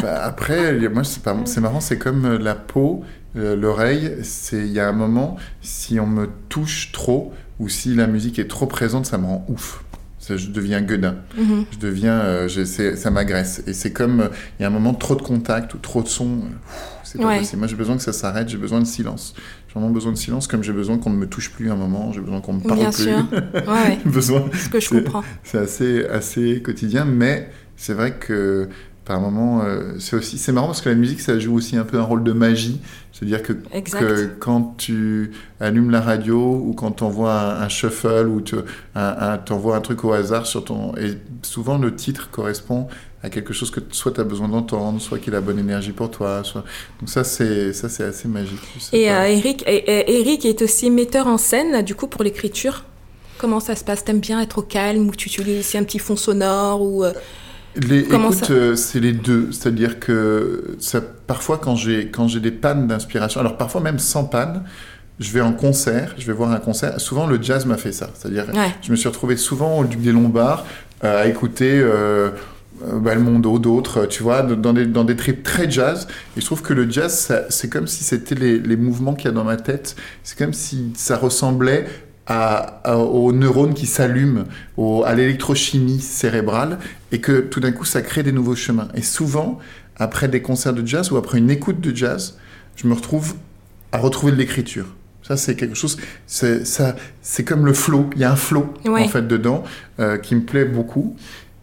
[0.00, 3.02] Bah, après, moi, c'est marrant, c'est comme euh, la peau,
[3.36, 4.18] euh, l'oreille.
[4.22, 8.38] C'est il y a un moment, si on me touche trop ou si la musique
[8.38, 9.82] est trop présente, ça me rend ouf.
[10.26, 11.16] Ça, je deviens gueudin.
[11.36, 11.66] Mhm.
[11.70, 12.64] Je deviens, euh, je-
[12.96, 13.62] ça m'agresse.
[13.66, 16.08] Et c'est comme euh, il y a un moment trop de contact ou trop de
[16.08, 16.26] son.
[16.26, 17.38] euh, pff, C'est pas Ouais.
[17.40, 17.58] possible.
[17.58, 18.48] Moi, j'ai besoin que ça s'arrête.
[18.48, 19.34] J'ai besoin de silence.
[19.68, 22.10] J'ai vraiment besoin de silence, comme j'ai besoin qu'on ne me touche plus un moment.
[22.12, 23.02] J'ai besoin qu'on me parle Bien plus.
[23.04, 23.24] sûr.
[23.68, 24.44] Ouais, besoin.
[24.54, 25.22] ce que je C'est- comprends.
[25.42, 28.68] C'est assez, assez quotidien, mais c'est vrai que
[29.04, 31.84] par moment, euh, c'est aussi, c'est marrant parce que la musique, ça joue aussi un
[31.84, 32.80] peu un rôle de magie.
[33.26, 38.26] C'est-à-dire que, que quand tu allumes la radio ou quand tu envoies un, un shuffle
[38.28, 38.56] ou tu
[39.50, 42.88] envoies un truc au hasard sur ton, et souvent le titre correspond
[43.22, 46.10] à quelque chose que soit tu as besoin d'entendre, soit qu'il a bonne énergie pour
[46.10, 46.42] toi.
[46.44, 46.62] Soit...
[47.00, 48.60] Donc ça, c'est ça, c'est assez magique.
[48.92, 52.84] Et euh, Eric, et- et- Eric est aussi metteur en scène, du coup, pour l'écriture.
[53.38, 54.04] Comment ça se passe?
[54.04, 57.12] T'aimes bien être au calme ou tu utilises un petit fond sonore ou euh,
[57.76, 59.50] Les, écoute, ça euh, c'est les deux.
[59.50, 64.24] C'est-à-dire que ça, parfois, quand j'ai quand j'ai des pannes d'inspiration, alors parfois même sans
[64.24, 64.62] panne,
[65.20, 67.00] je vais en concert, je vais voir un concert.
[67.00, 68.10] Souvent, le jazz m'a fait ça.
[68.14, 68.72] C'est-à-dire, Ouais.
[68.82, 70.64] je me suis retrouvé souvent au Duc des Lombards
[71.04, 72.30] euh, à écouter euh,
[72.84, 76.08] euh, Belmondo, d'autres, tu vois, dans des, dans des trips très jazz.
[76.36, 79.28] Et je trouve que le jazz, c'est comme si c'était les, les mouvements qu'il y
[79.28, 79.94] a dans ma tête.
[80.24, 81.86] C'est comme si ça ressemblait
[82.26, 84.44] à, à- aux neurones qui s'allument,
[85.04, 86.78] à l'électrochimie cérébrale,
[87.12, 88.88] et que tout d'un coup, ça crée des nouveaux chemins.
[88.94, 89.58] Et souvent,
[89.96, 92.38] après des concerts de jazz ou après une écoute de jazz,
[92.76, 93.34] je me retrouve
[93.92, 94.86] à retrouver de l'écriture.
[95.22, 98.10] Ça, c'est quelque chose, c'est ça, c'est comme le flow.
[98.14, 99.02] Il y a un flow, Ouais.
[99.04, 99.62] en fait, dedans,
[100.00, 101.16] euh, qui me plaît beaucoup.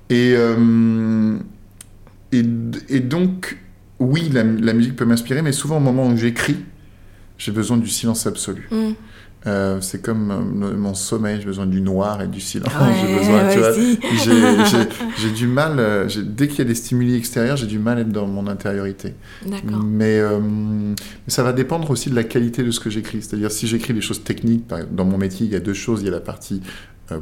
[0.10, 1.38] Et, euh,
[2.32, 2.44] et,
[2.90, 3.58] et donc,
[4.00, 6.58] oui, la, la musique peut m'inspirer, mais souvent, au moment où j'écris,
[7.38, 8.68] j'ai besoin du silence absolu.
[8.72, 8.94] hmm,
[9.48, 10.30] Euh, c'est comme
[10.64, 12.72] euh, mon sommeil, j'ai besoin du noir et du silence.
[12.76, 13.98] Ouais, j'ai besoin, tu vois, vas-y.
[14.24, 17.80] j'ai- j'ai- j'ai du mal, euh, dès qu'il y a des stimuli extérieurs, j'ai du
[17.80, 19.16] mal à être dans mon intériorité.
[19.46, 19.82] D'accord.
[19.84, 20.96] Mais, mais
[21.28, 23.24] ça va dépendre aussi de la qualité de ce que j'écris.
[23.24, 26.02] C'est-à-dire, si j'écris des choses techniques, par dans mon métier, il y a deux choses.
[26.02, 26.62] Il y a la partie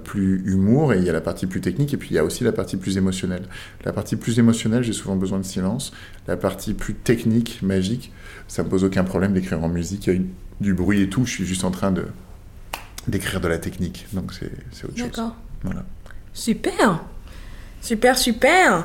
[0.04, 1.94] plus humour et il y a la partie plus technique.
[1.94, 3.44] Et puis, il y a aussi la partie plus émotionnelle.
[3.86, 5.94] La partie plus émotionnelle, j'ai souvent besoin de silence.
[6.28, 8.12] La partie plus technique, magique,
[8.48, 10.06] ça me pose aucun problème d'écrire en musique.
[10.08, 10.28] Il y a une-
[10.62, 11.26] du bruit et tout.
[11.26, 12.08] Je suis juste en train de
[13.08, 14.08] d'écrire de la technique.
[14.14, 15.08] Donc, c'est c'est autre chose.
[15.08, 15.36] D'accord.
[15.64, 15.84] Voilà.
[16.34, 17.02] Super.
[17.82, 18.84] Super, super.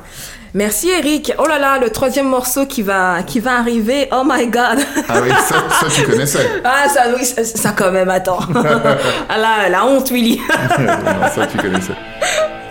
[0.54, 1.32] Merci Eric.
[1.38, 4.08] Oh là là, le troisième morceau qui va, qui va arriver.
[4.12, 4.78] Oh my god.
[5.08, 6.48] Ah oui, ça, ça tu connaissais.
[6.64, 8.38] Ah, ça, oui, ça, ça quand même, attends.
[9.28, 10.40] ah là, la honte, Willy.
[10.78, 11.94] non, ça tu connaissais.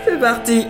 [0.06, 0.66] C'est parti.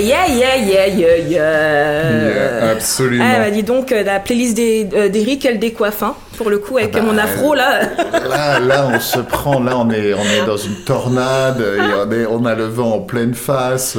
[0.00, 3.24] Yeah, yeah, yeah, yeah, yeah, yeah, absolument.
[3.26, 6.78] Ah bah dis donc, euh, la playlist euh, d'Eric, elle décoiffe, hein, pour le coup,
[6.78, 7.80] avec Ah bah, mon afro, là.
[8.28, 12.12] Là, là, on se prend, là, on est, on est dans une tornade, et on,
[12.12, 13.98] est, on a le vent en pleine face,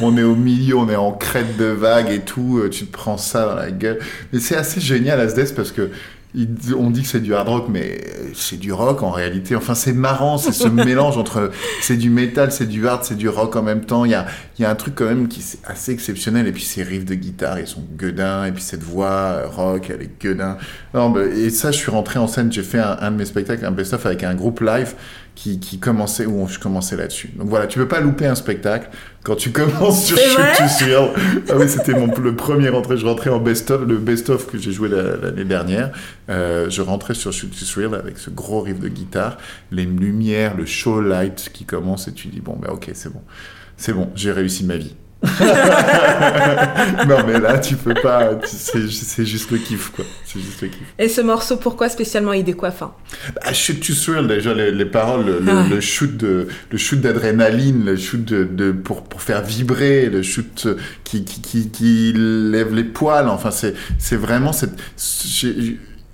[0.00, 2.92] on est au milieu, on est en crête de vague et tout, euh, tu te
[2.92, 3.98] prends ça dans la gueule.
[4.32, 5.90] Mais c'est assez génial, Asdes, parce que
[6.76, 8.00] on dit que c'est du hard rock, mais
[8.34, 9.56] c'est du rock en réalité.
[9.56, 13.28] Enfin, c'est marrant, c'est ce mélange entre, c'est du métal, c'est du hard, c'est du
[13.28, 14.04] rock en même temps.
[14.04, 14.26] Il y a,
[14.58, 16.46] il y a un truc quand même qui est assez exceptionnel.
[16.46, 18.44] Et puis ces riffs de guitare, ils sont gueudins.
[18.44, 20.56] Et puis cette voix euh, rock, elle est gueudin.
[20.94, 23.24] Non, mais- et ça, je suis rentré en scène, j'ai fait un, un de mes
[23.24, 24.94] spectacles, un best-of avec un groupe live
[25.42, 27.30] qui, qui commençait, où je commençais là-dessus.
[27.34, 28.90] Donc voilà, tu peux pas louper un spectacle
[29.22, 31.08] quand tu commences sur Shoot vrai to Thrill.
[31.48, 32.98] Ah oui, c'était mon, le premier rentré.
[32.98, 35.92] Je rentrais en best-of, le best-of que j'ai joué la- l'année dernière.
[36.28, 39.38] Euh, je rentrais sur Shoot to Thrill avec ce gros riff de guitare,
[39.72, 43.22] les lumières, le show light qui commence et tu dis, bon, bah ok, c'est bon.
[43.78, 44.94] C'est bon, j'ai réussi ma vie.
[47.08, 50.62] non mais là tu peux pas, tu- c'est c'est juste le kiff quoi, c'est juste
[50.62, 50.80] le kiff.
[50.98, 52.92] Et ce morceau, pourquoi spécialement il décoiffe hein
[53.42, 57.84] Ah, shoot to thrill déjà les, les paroles, le, le shoot de le shoot d'adrénaline,
[57.84, 60.68] le shoot de, de- pour pour faire vibrer, le shoot
[61.04, 63.28] qui qui qui, qui lève les poils.
[63.28, 64.72] Enfin c'est c'est vraiment cette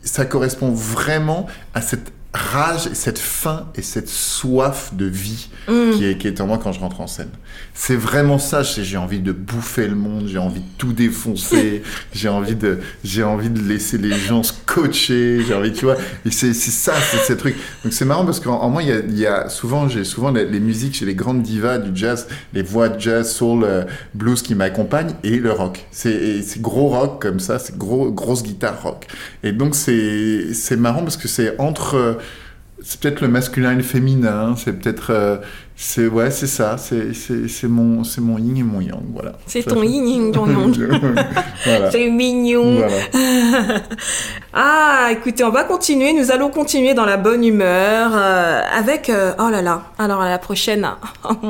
[0.03, 6.05] ça correspond vraiment à cette rage, et cette faim et cette soif de vie qui,
[6.05, 7.31] est, qui est en moi quand je rentre en scène.
[7.75, 12.29] C'est vraiment ça, j'ai envie de bouffer le monde, j'ai envie de tout défoncer, j'ai
[12.29, 16.31] envie de, j'ai envie de laisser les gens se coacher, j'ai envie, tu vois, et
[16.31, 17.57] c'est c'est ça, c'est ce truc.
[17.83, 20.05] Donc c'est marrant parce qu'en en moi, il y a, il y a souvent, j'ai
[20.05, 23.65] souvent les, les musiques chez les grandes divas du jazz, les voix de jazz, soul,
[23.65, 25.87] euh, blues qui m'accompagnent et le rock.
[25.91, 29.07] C'est gros rock comme ça, c'est gros, grosse guitare rock.
[29.43, 32.19] Et donc c'est c'est marrant parce que c'est entre
[32.89, 35.39] c'est peut-être le masculin et le féminin, c'est peut-être euh,
[35.75, 39.33] c'est ouais, c'est ça, c'est c'est c'est mon c'est mon yin et mon yang, voilà.
[39.47, 40.73] C'est Ça ton fait- yin ton yang.
[41.65, 41.91] voilà.
[41.91, 42.77] C'est mignon.
[42.77, 42.95] Voilà.
[44.59, 46.15] Ah, écoutez, on va continuer.
[46.15, 49.11] Nous allons continuer dans la bonne humeur euh, avec.
[49.11, 49.83] euh, oh là là.
[49.99, 50.89] Alors à la prochaine.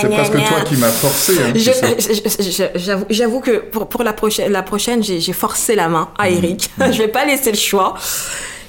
[0.00, 1.32] C'est presque toi qui m'as forcé.
[1.42, 5.20] Hein, Je- je- je- je- J'avoue j'avoue que pour, pour la prochaine, la prochaine j'ai
[5.20, 6.70] j'ai forcé la main à Eric.
[6.78, 7.94] je vais pas laisser le choix.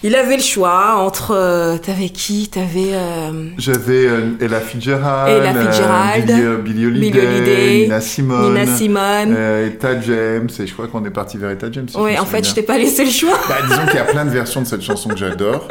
[0.05, 1.31] Il avait le choix entre.
[1.31, 2.49] euh, T'avais qui?
[2.49, 2.89] T'avais.
[2.91, 9.37] euh, J'avais euh, Ella Fitzgerald, Ella Fitzgerald, Billie Holiday, Nina Simone, Nina Simone.
[9.65, 11.87] Etta James, et je crois qu'on est parti vers Etta James.
[11.87, 13.37] si me en fait, je t'ai pas laissé le choix.
[13.47, 15.67] Bah, disons qu'il y a plein de versions de cette chanson que j'adore.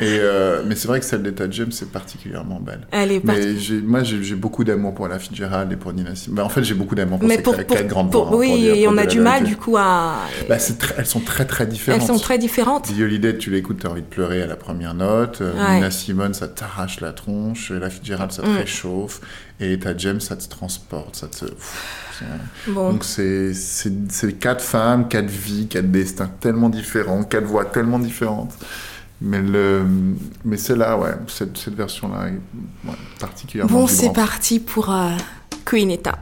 [0.00, 2.80] Et euh, mais c'est vrai que celle d'Etta James c'est particulièrement belle.
[2.90, 3.24] Elle est.
[3.24, 3.54] Mais
[3.84, 6.38] moi j'ai beaucoup d'amour pour la Fitzgerald et pour Nina Simone.
[6.38, 8.26] Bah, en fait j'ai beaucoup d'amour pour Mais ces pour, quatre pour, quatre grandes pour-
[8.26, 8.38] voix.
[8.38, 9.50] oui, dire- et on a du mal vérité.
[9.50, 10.16] du coup à.
[10.48, 12.02] Bah, très- elles sont très très Elles différentes.
[12.06, 12.90] sont très différentes.
[12.90, 15.40] Holiday, tu l'écoutes, t'as envie de pleurer à la première note.
[15.42, 15.74] Euh, Ouais.
[15.76, 17.70] Nina Simone, ça t'arrache la tronche.
[17.70, 18.56] La Fitzgerald, ça te Mm.
[18.56, 19.20] réchauffe.
[19.60, 21.14] Et ta James, ça te transporte.
[21.14, 21.44] Ça te...
[21.44, 22.00] Pff,
[22.68, 22.92] Bon.
[22.92, 23.52] Donc c'est
[24.40, 28.52] quatre femmes, quatre vies, quatre destins tellement différents, quatre voix tellement différentes.
[29.20, 29.84] Mais le
[30.44, 35.10] mais celle-là, ouais, cette, cette version-là est ouais, particulièrement Bon, c'est parti pour euh,
[35.64, 36.18] Queen Etta.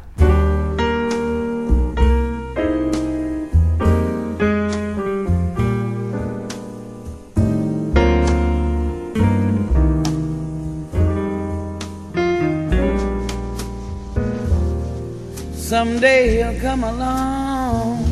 [15.72, 18.04] Someday he'll come along,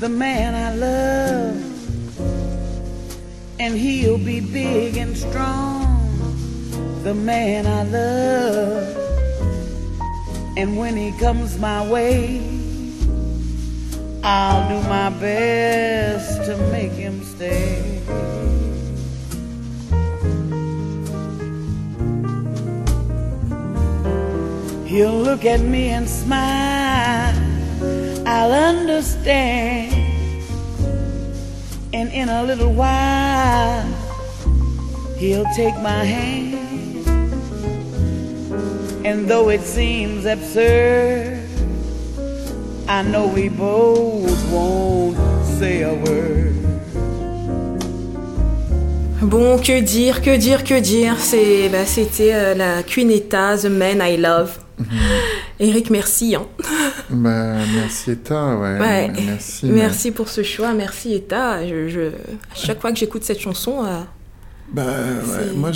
[0.00, 1.63] the man I love,
[3.58, 6.10] and he'll be big and strong,
[7.02, 8.96] the man I love.
[10.56, 12.40] And when he comes my way,
[14.22, 18.00] I'll do my best to make him stay.
[24.86, 27.34] He'll look at me and smile.
[28.26, 29.83] I'll understand.
[31.94, 33.86] And in a little while,
[35.16, 37.06] he'll take my hand.
[39.06, 41.38] And though it seems absurd,
[42.88, 46.56] I know we both won't say a word.
[49.22, 51.16] Bon, que dire, que dire, que dire?
[51.20, 54.58] C'est, bah, c'était euh, la Queen Etta, The Man I Love.
[55.60, 56.34] Eric, merci.
[56.34, 56.48] Hein.
[57.14, 58.78] Bah, merci Etta, ouais.
[58.80, 59.12] Ouais.
[59.26, 59.66] Merci.
[59.66, 61.66] Merci pour ce choix, merci Etta.
[61.66, 64.00] Je, je- à chaque fois que j'écoute cette chanson, euh,
[64.72, 65.70] Bah ouais, moi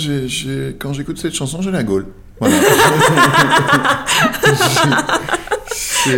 [0.79, 2.05] quand j'écoute cette chanson, j'ai la gaule.
[2.39, 2.55] Voilà.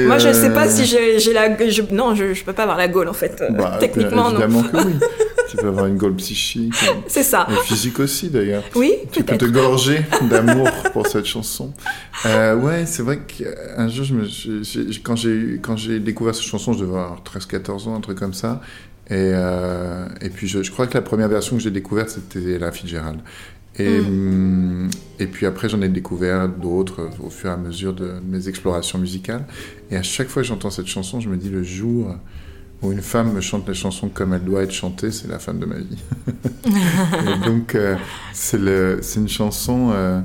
[0.07, 2.77] Moi je sais pas euh, si j'ai, la, je, non, je, je peux pas avoir
[2.77, 3.41] la gaule en fait.
[3.41, 4.39] Euh, bah, Techniquement, non.
[4.39, 4.93] que oui.
[5.52, 6.74] tu peux avoir une gaule psychique,
[7.08, 7.46] C'est ça.
[7.52, 8.64] et physique aussi d'ailleurs.
[8.76, 11.74] Oui, Tu peux te gorger d'amour pour cette chanson.
[12.26, 16.46] Euh, ouais, c'est vrai qu'un jour, je me, quand, j'ai, eu- quand j'ai découvert cette
[16.46, 18.62] chanson, je devais avoir 13-14 ans, un truc comme ça.
[19.10, 22.58] Et, euh, et puis, je, je crois que la première version que j'ai découverte, c'était
[22.58, 23.20] la Fitzgerald.
[23.78, 28.14] Et, hum, et puis après, j'en ai découvert d'autres au fur et à mesure de
[28.26, 29.46] mes explorations musicales.
[29.90, 32.16] Et à chaque fois que j'entends cette chanson, je me dis le jour
[32.82, 35.60] où une femme me chante les chansons comme elle doit être chantée, c'est la femme
[35.60, 35.98] de ma vie.
[36.65, 37.96] et donc, euh,
[38.34, 38.58] c'est
[39.20, 40.20] une chanson euh,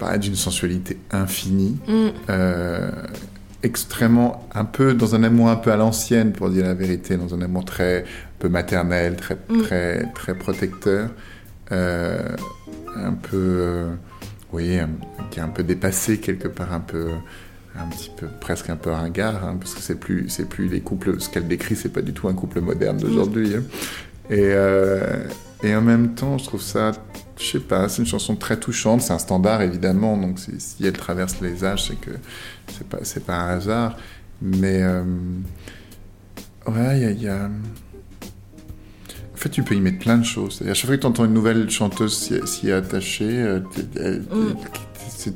[0.00, 2.08] bah, d'une sensualité infinie, Mm.
[2.30, 2.90] euh,
[3.62, 7.34] extrêmement, un peu dans un amour un peu à l'ancienne, pour dire la vérité, dans
[7.34, 8.04] un amour très un
[8.38, 9.62] peu maternel, très, Mm.
[9.62, 11.10] très, très protecteur,
[11.70, 13.86] un peu,
[14.52, 14.78] oui,
[15.30, 17.08] qui est un peu dépassé quelque part, un peu
[17.76, 20.80] un petit peu presque un peu ringard hein, parce que c'est plus c'est plus les
[20.80, 23.62] couples ce qu'elle décrit c'est pas du tout un couple moderne d'aujourd'hui hein.
[24.30, 25.24] et euh,
[25.62, 26.92] et en même temps je trouve ça
[27.38, 30.84] je sais pas c'est une chanson très touchante c'est un standard évidemment donc si, si
[30.86, 32.10] elle traverse les âges c'est que
[32.76, 33.96] c'est pas c'est pas un hasard
[34.42, 35.02] mais euh,
[36.66, 37.48] ouais il y a, il y a-
[39.34, 40.62] en fait, tu peux y mettre plein de choses.
[40.68, 43.60] À chaque fois que tu entends une nouvelle chanteuse s'y, attacher, euh,
[44.32, 44.54] Mm.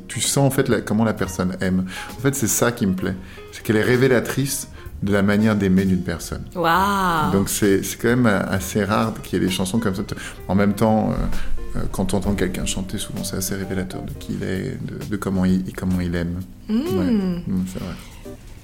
[0.08, 1.84] Tu sens en fait la- comment la personne aime.
[2.16, 3.14] En fait, c'est ça qui me plaît.
[3.52, 4.68] C'est qu'elle est révélatrice
[5.02, 6.44] de la manière d'aimer d'une personne.
[6.54, 7.32] Waouh.
[7.32, 10.02] Donc c'est quand même assez rare qu'il y ait des chansons comme ça.
[10.48, 14.12] En même temps, euh, euh, quand on entend quelqu'un chanter, souvent c'est assez révélateur de
[14.12, 16.40] qui il est, de, de comment, il, comment il aime.
[16.68, 16.74] Mm.
[16.74, 17.10] Ouais.
[17.10, 17.94] Mm, c'est vrai.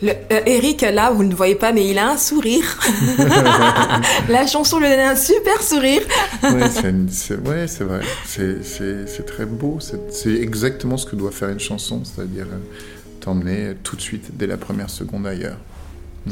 [0.00, 2.78] Le, euh, Eric, là, vous ne le voyez pas, mais il a un sourire.
[4.28, 6.02] La chanson lui donne un super sourire.
[6.44, 8.00] Ouais, c'est ouais, vrai.
[8.24, 9.78] C'est- très beau.
[10.10, 12.58] C'est exactement ce que doit faire une chanson, c'est-à-dire euh,
[13.20, 15.56] t'emmener tout de suite, dès la première seconde ailleurs.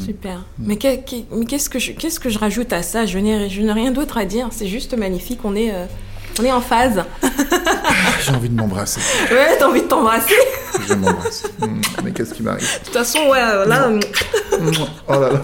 [0.05, 0.44] Super.
[0.59, 3.07] Mais que- que- mais qu'est-ce que je, qu'est-ce que je rajoute à ça?
[3.07, 4.48] Je n'ai, je n'ai rien d'autre à dire.
[4.52, 5.40] C'est juste magnifique.
[5.42, 5.87] On est, euh,
[6.38, 7.02] on est en phase.
[8.24, 9.00] J'ai envie de m'embrasser.
[9.31, 10.35] Ouais, t'as envie de t'embrasser?
[10.88, 11.44] Je m'embrasse.
[12.04, 14.00] Mais qu'est-ce qui m'arrive De toute façon, ouais, euh, là, euh,
[15.08, 15.42] Oh là là,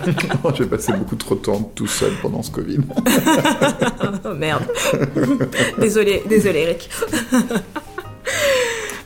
[0.54, 2.78] j'ai passé beaucoup trop de temps tout seul pendant ce Covid.
[4.24, 4.62] oh merde.
[5.78, 6.90] désolé, désolé, Eric.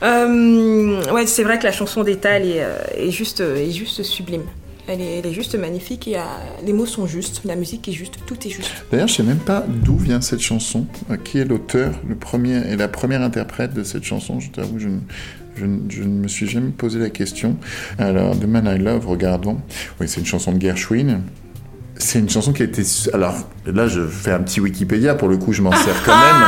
[0.03, 2.65] Euh, ouais, c'est vrai que la chanson d'État, elle est,
[2.97, 4.43] est juste, est juste sublime.
[4.89, 6.21] Elle est, elle est juste magnifique et euh,
[6.65, 8.71] les mots sont justes, la musique est juste, tout est juste.
[8.93, 10.87] D'ailleurs, je sais même pas d'où vient cette chanson,
[11.25, 14.39] qui est l'auteur, le premier et la première interprète de cette chanson.
[14.39, 15.01] Je t'avoue, je, ne-
[15.57, 17.57] je, ne- je ne me suis jamais posé la question.
[17.99, 19.59] Alors, The Man I Love, regardons.
[20.01, 21.21] Oui, c'est une chanson de Gershwin.
[21.99, 22.83] c'est une chanson qui a été.
[23.15, 23.35] Alors
[23.67, 26.47] là, je fais un petit Wikipédia pour le coup, je m'en sers quand même.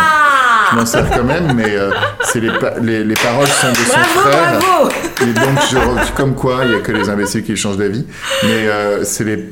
[0.71, 1.91] Je m'en sers quand même, mais euh,
[2.25, 4.59] c'est les, pa- les, les paroles sont de son Bravo, frère.
[4.59, 4.91] bravo
[5.23, 8.05] Et donc, je, comme quoi, il y a que les imbéciles qui changent d'avis.
[8.43, 9.49] Mais euh, les,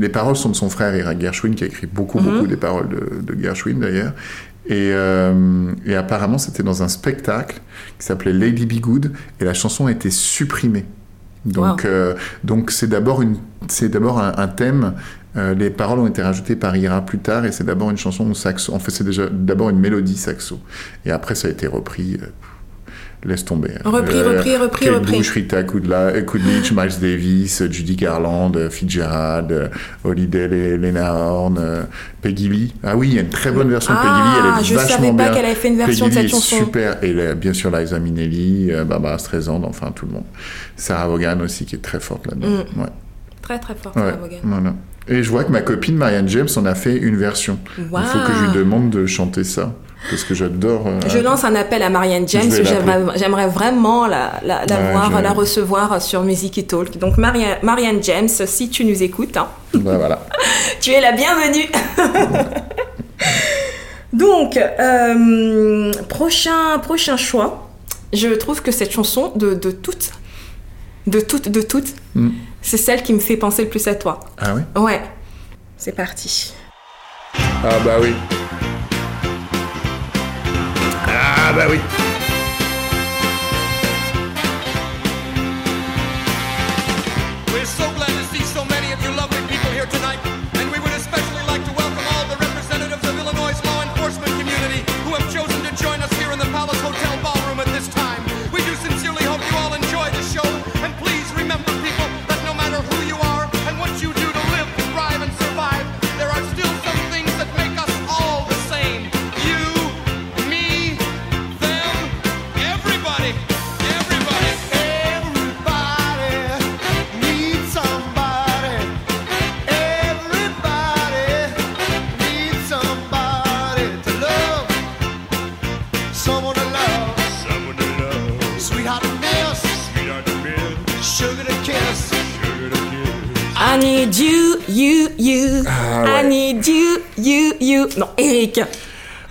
[0.00, 2.88] les paroles sont de son frère Ira Gershwin, qui a écrit beaucoup, beaucoup des paroles
[2.90, 4.12] de, de Gershwin d'ailleurs.
[4.66, 7.60] Et, euh, et apparemment, c'était dans un spectacle
[7.98, 10.84] qui s'appelait Lady Be Good, et la chanson a été supprimée.
[11.44, 11.90] Donc, Wow.
[11.90, 13.36] euh, donc c'est d'abord une,
[13.68, 14.94] c'est d'abord un, un thème.
[15.36, 18.32] euh, les paroles ont été rajoutées par Ira plus tard, et c'est d'abord une chanson
[18.34, 18.72] saxo.
[18.74, 20.60] En fait, c'est déjà d'abord une mélodie saxo,
[21.04, 22.18] et après ça a été repris.
[23.24, 23.70] Euh, laisse tomber.
[23.84, 25.16] Repris, repris, repris, Kate repris.
[25.18, 29.68] Bush, Rita Kudlich, Miles Davis, Judy Garland, euh, Fitzgerald, euh,
[30.04, 31.82] Holiday, Le- Lena Horne, euh,
[32.20, 32.74] Peggy Lee.
[32.82, 34.38] Ah oui, il y a une très bonne version de Peggy Lee.
[34.38, 35.32] Elle est je vachement savais pas bien.
[35.34, 36.56] qu'elle avait fait une version Peggy de cette chanson.
[36.56, 37.02] super.
[37.04, 40.24] Et là, bien sûr, Liza Minnelli, euh, Barbara Streisand, enfin tout le monde.
[40.76, 42.48] Sarah Vaughan aussi, qui est très forte là-dedans.
[42.76, 42.80] Mm.
[42.80, 42.88] Ouais.
[43.42, 44.36] Très très fort, Ouais, Sarah Vaughan.
[44.44, 44.74] voilà.
[45.08, 47.58] Et je vois que ma copine Marianne James en a fait une version.
[47.76, 49.74] Il faut que je lui demande de chanter ça.
[50.10, 50.86] Parce que j'adore.
[50.86, 52.50] euh, Je lance un appel à Marianne James.
[53.16, 56.98] J'aimerais vraiment la, la, la Ouais, voir, la recevoir sur Music et Talk.
[56.98, 60.26] Donc Maria- Marianne James, si tu nous écoutes, hein, bah, voilà.
[60.80, 61.68] tu es la bienvenue.
[64.12, 67.68] Donc, euh, prochain, prochain choix.
[68.12, 70.10] Je trouve que cette chanson, de, de toutes,
[71.06, 72.28] de toutes, de toutes, Mm.
[72.60, 74.20] c'est celle qui me fait penser le plus à toi.
[74.38, 74.82] Ah oui?
[74.82, 75.00] Ouais.
[75.78, 76.52] C'est parti.
[77.64, 78.12] Ah bah oui.
[81.52, 82.01] Ah bah oui.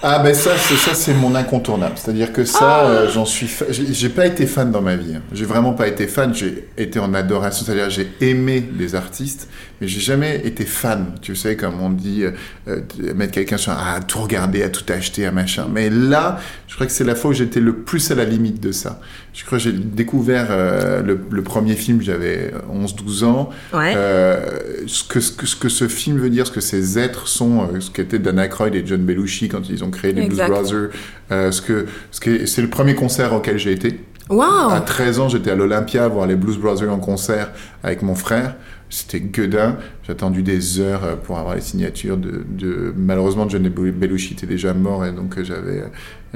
[0.04, 1.94] Ah ben ça, c'est ça, c'est mon incontournable.
[1.96, 3.48] C'est-à-dire que ça, euh, j'en suis.
[3.48, 5.16] fa- J'ai pas été fan dans ma vie.
[5.32, 6.34] J'ai vraiment pas été fan.
[6.34, 7.64] J'ai été en adoration.
[7.66, 9.48] C'est-à-dire j'ai aimé les artistes,
[9.82, 11.16] mais j'ai jamais été fan.
[11.24, 12.32] Tu sais, comme on dit, euh,
[12.68, 15.68] euh, de mettre quelqu'un sur à tout regarder, à tout acheter, à machin.
[15.74, 18.62] Mais là, je crois que c'est la fois où j'étais le plus à la limite
[18.62, 19.02] de ça.
[19.34, 23.50] Je crois que j'ai découvert euh, le, le premier film, j'avais 11-12 ans.
[23.74, 23.94] Ouais.
[23.96, 24.46] Euh,
[24.86, 27.68] ce, que, ce, que, ce que ce film veut dire, ce que ces êtres sont,
[27.80, 30.48] ce qu'étaient Dan Aykroyd et John Belushi quand ils ont créé les Exact.
[30.48, 30.90] Blues
[31.30, 31.52] Brothers.
[31.52, 34.00] ce que, ce que, c'est le premier concert auquel j'ai été.
[34.40, 37.52] À 13 ans, j'étais à l'Olympia voir les Blues Brothers en concert
[37.84, 38.56] avec mon frère.
[38.90, 39.78] C'était gueudin.
[40.04, 42.94] J'ai attendu des heures euh, pour avoir les signatures de...
[42.96, 45.84] Malheureusement, John Belushi était déjà mort et donc euh, j'avais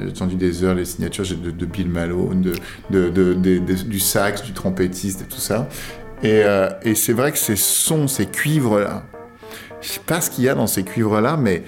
[0.00, 2.52] euh, attendu des heures les signatures de, Bill Malone,
[2.90, 5.68] de, du sax, du trompettiste et tout ça.
[6.22, 6.42] Et,
[6.82, 9.04] et c'est vrai que ces sons, ces cuivres-là,
[9.82, 11.62] je sais pas ce qu'il y a dans ces cuivres-là, mais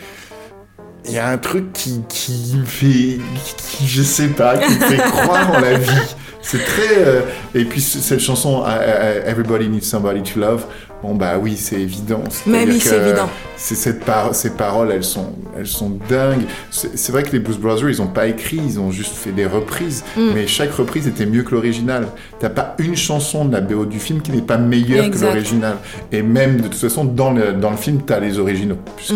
[1.08, 3.18] il y a un truc qui, qui me fait,
[3.58, 5.90] qui, je sais pas, qui me fait croire en la vie.
[6.42, 6.98] C'est très.
[6.98, 7.20] euh,
[7.54, 8.64] et puis cette chanson,
[9.26, 10.64] Everybody Needs Somebody to Love.
[11.02, 12.24] Bon bah oui, c'est évident.
[12.46, 13.28] Mais oui, c'est évident.
[13.56, 16.42] C'est cette par- ces paroles, elles sont, elles sont dingues.
[16.70, 19.46] C'est vrai que les Blues Brothers, ils ont pas écrit, ils ont juste fait des
[19.46, 20.04] reprises.
[20.16, 20.20] Mm.
[20.34, 22.06] Mais chaque reprise était mieux que l'original.
[22.40, 25.26] T'as pas une chanson de la BO du film qui n'est pas meilleure Exact.
[25.28, 25.76] que l'original.
[26.12, 28.78] Et même de toute façon, dans le, dans le film, t'as les originaux.
[29.10, 29.14] Mm.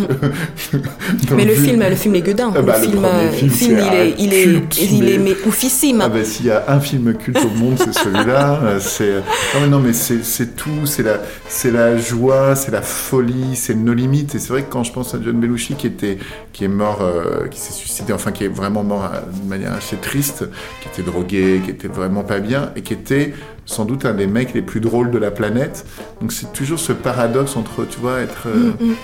[1.37, 2.53] Mais le film- film, le film est gueudin.
[2.57, 4.43] Ah bah, le le film, euh, film, le film, c'est il est, un il est,
[4.45, 6.01] culte, il est mais- oufissime.
[6.03, 8.61] Ah bah s'il y a un film culte au monde, c'est celui-là.
[8.63, 9.11] Euh, C'est
[9.55, 13.57] non mais non mais c'est c'est tout, c'est la c'est la joie, c'est la folie,
[13.57, 14.35] c'est nos limites.
[14.35, 16.19] Et c'est vrai que quand je pense à John Belushi qui était
[16.53, 19.73] qui est mort, euh, qui s'est suicidé, enfin qui est vraiment mort euh, d'une manière
[19.73, 20.49] assez triste,
[20.81, 24.27] qui était drogué, qui était vraiment pas bien et qui était sans doute un des
[24.27, 25.87] mecs les plus drôles de la planète.
[26.21, 28.97] Donc c'est toujours ce paradoxe entre tu vois être euh, Mm, mm.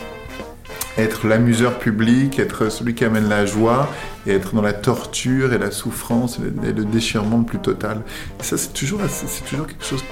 [0.99, 3.89] être l'amuseur public, être celui qui amène la joie,
[4.27, 8.03] et être dans la torture et la souffrance et le, déchirement le plus total.
[8.41, 10.05] Et ça, c'est toujours, c'est toujours quelque chose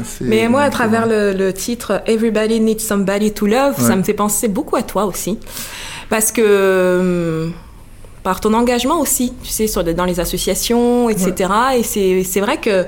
[0.00, 0.24] assez...
[0.24, 3.84] Mais moi, à travers le, le titre Everybody Needs Somebody to Love, Ouais.
[3.86, 5.38] ça me fait penser beaucoup à toi aussi.
[6.10, 6.98] Parce que
[7.48, 7.52] hum,
[8.22, 11.50] par ton engagement aussi, tu sais, sur, dans les associations, etc.
[11.78, 11.82] Et
[12.24, 12.84] c'est vrai que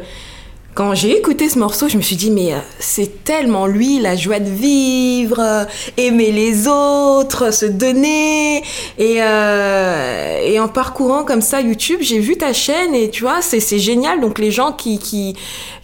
[0.73, 4.15] Quand j'ai écouté ce morceau, je me suis dit, mais euh, c'est tellement lui, la
[4.15, 5.65] joie de vivre, euh,
[5.97, 8.59] aimer les autres, se donner.
[8.97, 13.43] Et, euh, et en parcourant comme ça YouTube, j'ai vu ta chaîne et tu vois,
[13.43, 14.21] c'est c'est génial.
[14.21, 15.35] Donc les gens qui, qui,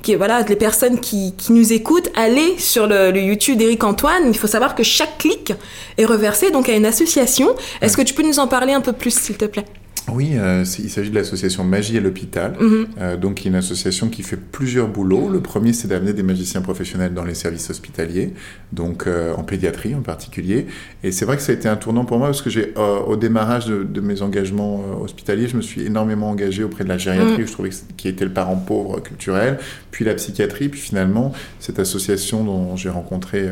[0.03, 4.22] qui voilà, les personnes qui, qui nous écoutent, allez sur le, le YouTube d'Éric Antoine.
[4.28, 5.53] Il faut savoir que chaque clic
[5.99, 7.57] est reversé donc à une association.
[7.82, 9.64] Est-ce que tu peux nous en parler un peu plus, s'il te plaît?
[10.12, 12.86] Oui, euh, il s'agit de l'association Magie à l'hôpital, Mhm.
[13.00, 15.28] euh, donc qui est une association qui fait plusieurs boulots.
[15.28, 18.32] Le premier, c'est d'amener des magiciens professionnels dans les services hospitaliers,
[18.72, 20.66] donc euh, en pédiatrie en particulier.
[21.02, 22.98] Et c'est vrai que ça a été un tournant pour moi parce que j'ai, euh,
[23.00, 26.88] au démarrage de, de mes engagements euh, hospitaliers, je me suis énormément engagé auprès de
[26.88, 27.46] la gériatrie, Mm.
[27.48, 29.59] je trouvais qui était le parent pauvre culturel,
[29.90, 33.44] puis la psychiatrie, puis finalement cette association dont j'ai rencontré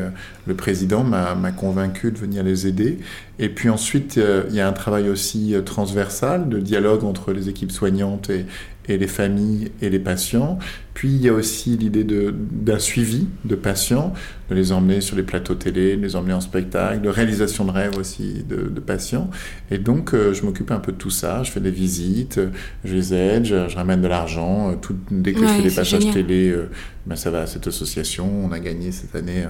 [0.47, 2.99] le président m'a m'a convaincu de venir les aider.
[3.37, 7.33] Et puis ensuite, euh, il y a un travail aussi euh, transversal de dialogue entre
[7.33, 8.45] les équipes soignantes et,
[8.87, 10.57] et les familles et les patients.
[10.93, 14.13] Puis il y a aussi l'idée d'un suivi de patients,
[14.49, 17.71] de les emmener sur les plateaux télé, de les emmener en spectacle, de réalisation de
[17.71, 19.29] rêves aussi de, de patients.
[19.71, 21.43] Et donc euh, je m'occupe un peu de tout ça.
[21.43, 22.39] Je fais des visites,
[22.85, 24.71] je les aide, je, je ramène de l'argent.
[24.71, 24.75] euh,
[25.11, 26.13] dès que je fais des passages génial.
[26.13, 26.69] télé, euh,
[27.05, 28.29] ben, ça va à cette association.
[28.45, 29.43] On a gagné cette année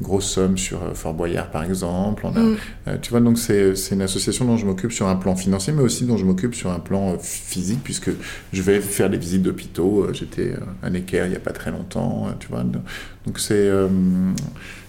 [0.00, 2.24] une grosse somme sur Fort Boyard par exemple.
[2.26, 2.56] On a, Mm.
[2.88, 5.82] euh, tu vois, donc c'est une association dont je m'occupe sur un plan financier, mais
[5.82, 8.10] aussi dont je m'occupe sur un plan physique, puisque
[8.52, 10.04] je vais faire des visites d'hôpitaux.
[10.04, 12.62] Euh, J'étais euh, à Necker il n'y a pas très longtemps, euh, tu vois.
[12.62, 13.70] Donc c'est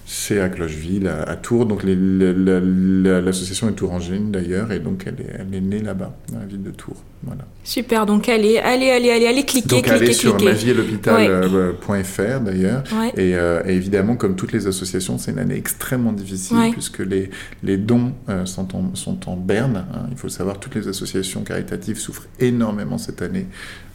[0.06, 1.66] c'est à Clocheville, à, à Tours.
[1.66, 6.46] Donc l'association est tourangine d'ailleurs, et donc elle est, elle est née là-bas, dans la
[6.46, 7.02] ville de Tours.
[7.26, 7.46] Voilà.
[7.64, 10.52] Super, donc allez, allez, allez, allez, allez, cliquez, Donc cliquez, allez sur cliquez.
[10.52, 12.84] magielopital.fr d'ailleurs.
[12.94, 13.10] Ouais.
[13.16, 16.72] Et, euh, et évidemment, comme toutes les associations, c'est une année extrêmement difficile Ouais.
[16.72, 17.30] puisque les,
[17.64, 19.86] les dons euh, sont, en, sont en berne.
[19.94, 20.08] hein.
[20.12, 23.48] Il faut le savoir, toutes les associations caritatives souffrent énormément cette année.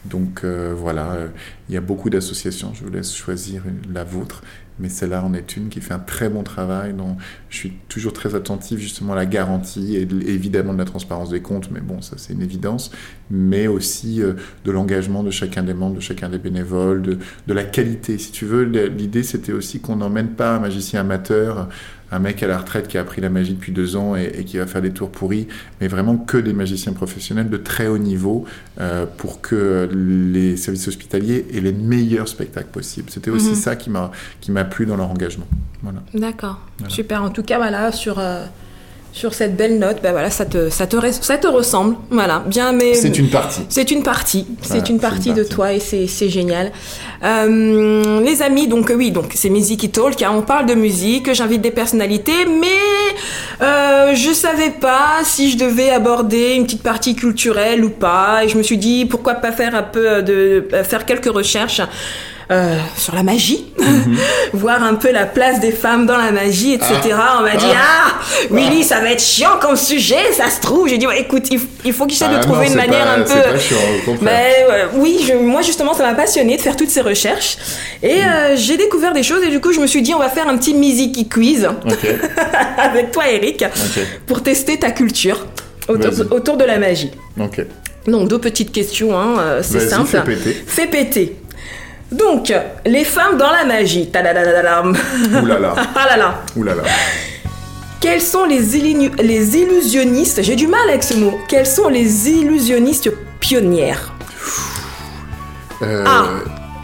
[0.05, 1.27] Donc euh, voilà, euh,
[1.69, 2.73] il y a beaucoup d'associations.
[2.73, 3.61] Je vous laisse choisir
[3.93, 4.41] la vôtre.
[4.79, 6.93] Mais celle-là en est une qui fait un très bon travail.
[6.93, 7.17] dont
[7.49, 11.29] je suis toujours très attentif justement à la garantie et de- évidemment de la transparence
[11.29, 11.69] des comptes.
[11.71, 12.91] Mais bon, ça c'est une évidence.
[13.29, 14.33] Mais aussi euh,
[14.65, 18.17] de l'engagement de chacun des membres, de chacun des bénévoles, de la qualité.
[18.17, 21.69] Si tu veux, l'idée c'était aussi qu'on n'emmène pas un magicien amateur,
[22.11, 24.43] un mec à la retraite qui a appris la magie depuis deux ans et, et
[24.45, 25.47] qui va faire des tours pourris,
[25.79, 28.45] mais vraiment que des magiciens professionnels de très haut niveau
[28.79, 33.09] euh, pour que les services hospitaliers aient les meilleurs spectacles possibles.
[33.09, 33.55] C'était aussi Mhm.
[33.55, 35.47] ça qui m'a qui m'a plu dans leur engagement.
[35.83, 35.99] Voilà.
[36.13, 36.93] D'accord, Voilà.
[36.93, 37.23] super.
[37.23, 38.43] En tout cas, voilà, sur, euh,
[39.11, 41.95] sur cette belle note, bah voilà, ça te, ça te, ça te ressemble.
[42.09, 42.93] Voilà, bien, mais.
[42.93, 43.61] C'est une partie.
[43.69, 46.71] C'est une partie, c'est Voilà, une c'est une partie de toi et c'est génial.
[47.23, 51.33] Euh, les amis, donc euh, oui, donc c'est Music Talk, hein, on parle de musique,
[51.33, 52.67] j'invite des personnalités, mais
[53.61, 58.47] euh, je savais pas si je devais aborder une petite partie culturelle ou pas, et
[58.47, 61.81] je me suis dit pourquoi pas faire un peu de euh, faire quelques recherches.
[62.51, 63.65] Euh, sur la magie,
[64.53, 66.95] voir un peu la place des femmes dans la magie, etc.
[67.39, 68.15] On m'a dit ah,
[68.49, 70.87] Willy, ça va être chiant comme sujet, ça se trouve.
[70.89, 71.47] J'ai dit ouais, écoute,
[71.85, 73.29] il, faut que j'essaie Ah de trouver non, une manière pas- un peu.
[73.29, 73.77] c'est pas chiant,
[74.07, 74.15] au.
[74.21, 77.57] Mais euh, oui, je- moi justement, ça m'a passionné de faire toutes ces recherches.
[78.01, 80.29] Et euh, j'ai découvert des choses et du coup, je me suis dit, on va
[80.29, 82.07] faire un petit music quiz Ok,
[82.77, 83.63] avec toi, Eric,
[84.25, 85.45] pour tester ta culture
[85.87, 87.11] autour, autour de la magie.
[87.39, 87.61] ok.
[88.07, 90.07] Donc, deux petites questions, hein, c'est simple.
[90.07, 90.63] fais péter.
[90.65, 91.35] Fais péter.
[92.11, 92.51] Donc,
[92.85, 94.09] les femmes dans la magie.
[94.13, 94.33] Là, ah
[96.09, 96.17] là là.
[96.17, 96.33] là.
[98.01, 101.37] Quels sont les, les illusionnistes J'ai du mal avec ce mot.
[101.47, 104.13] Quels sont les illusionnistes pionnières?
[105.81, 106.25] Euh, Ah.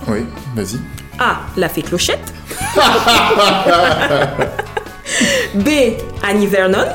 [0.07, 0.79] Oui, vas-y.
[1.19, 1.37] A.
[1.57, 2.33] La fée Clochette.
[5.55, 5.69] B.
[6.23, 6.87] Annie Vernon.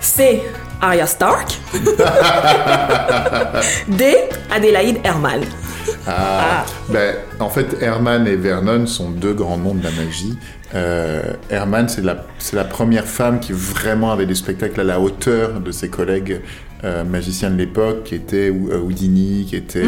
[0.00, 0.42] C.
[0.80, 1.52] Arya Stark.
[3.88, 4.16] D.
[4.50, 5.40] Adélaïde Herman.
[6.06, 10.36] Ah, Ben, en fait, Herman et Vernon sont deux grands noms de la magie.
[10.74, 15.60] Euh, Herman, c'est la, la première femme qui vraiment avait des spectacles à la hauteur
[15.60, 16.40] de ses collègues
[16.84, 19.84] euh, magiciens de l'époque, qui étaient euh, Houdini, qui étaient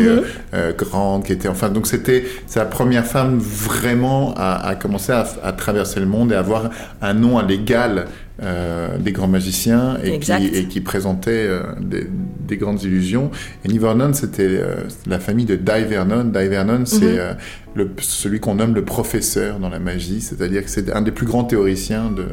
[0.55, 1.49] euh, Grant, qui étaient...
[1.49, 6.07] Enfin, donc c'était c'est la première femme vraiment à, à commencer à, à traverser le
[6.07, 6.70] monde et avoir
[7.03, 8.07] un nom à l'égal
[8.43, 12.07] euh, des grands magiciens et qui, et qui présentait euh, des,
[12.49, 13.30] des grandes illusions.
[13.64, 14.74] Et Vernon, c'était euh,
[15.07, 16.24] la famille de Di Vernon.
[16.24, 17.16] Di Vernon, c'est Mhm.
[17.18, 17.32] euh,
[17.74, 21.26] le, celui qu'on nomme le professeur dans la magie, c'est-à-dire que c'est un des plus
[21.26, 22.26] grands théoriciens de,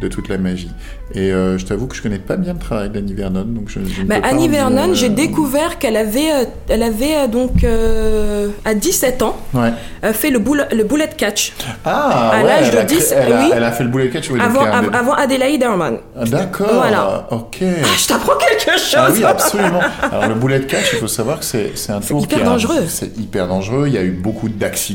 [0.00, 0.70] de toute la magie.
[1.14, 3.78] Et euh, je t'avoue que je connais pas bien le travail d'Annie Vernon, donc je,
[3.84, 7.62] je ne Bah, Annie Vernon, euh, j'ai découvert qu'elle avait, euh, elle avait euh, donc
[7.64, 9.72] euh, à 17 ans Ouais.
[10.04, 11.52] euh, fait le, boule- le bullet catch
[11.84, 13.50] Ah, À ouais, l'âge de a créé- 10, elle, a, oui.
[13.54, 14.30] elle a fait le boulet catch.
[14.30, 15.98] oui, avant, av- avant Adelaide Herman.
[16.16, 16.68] Ah, D'accord.
[16.74, 17.28] Voilà.
[17.30, 17.58] Ok.
[17.62, 18.94] Ah, je t'apprends quelque chose.
[18.96, 19.80] Ah oui, absolument.
[20.12, 22.84] Alors le bullet catch, il faut savoir que c'est un tour hyper qui dangereux.
[22.88, 23.84] C'est hyper dangereux.
[23.86, 24.87] Il y a eu beaucoup d'accidents.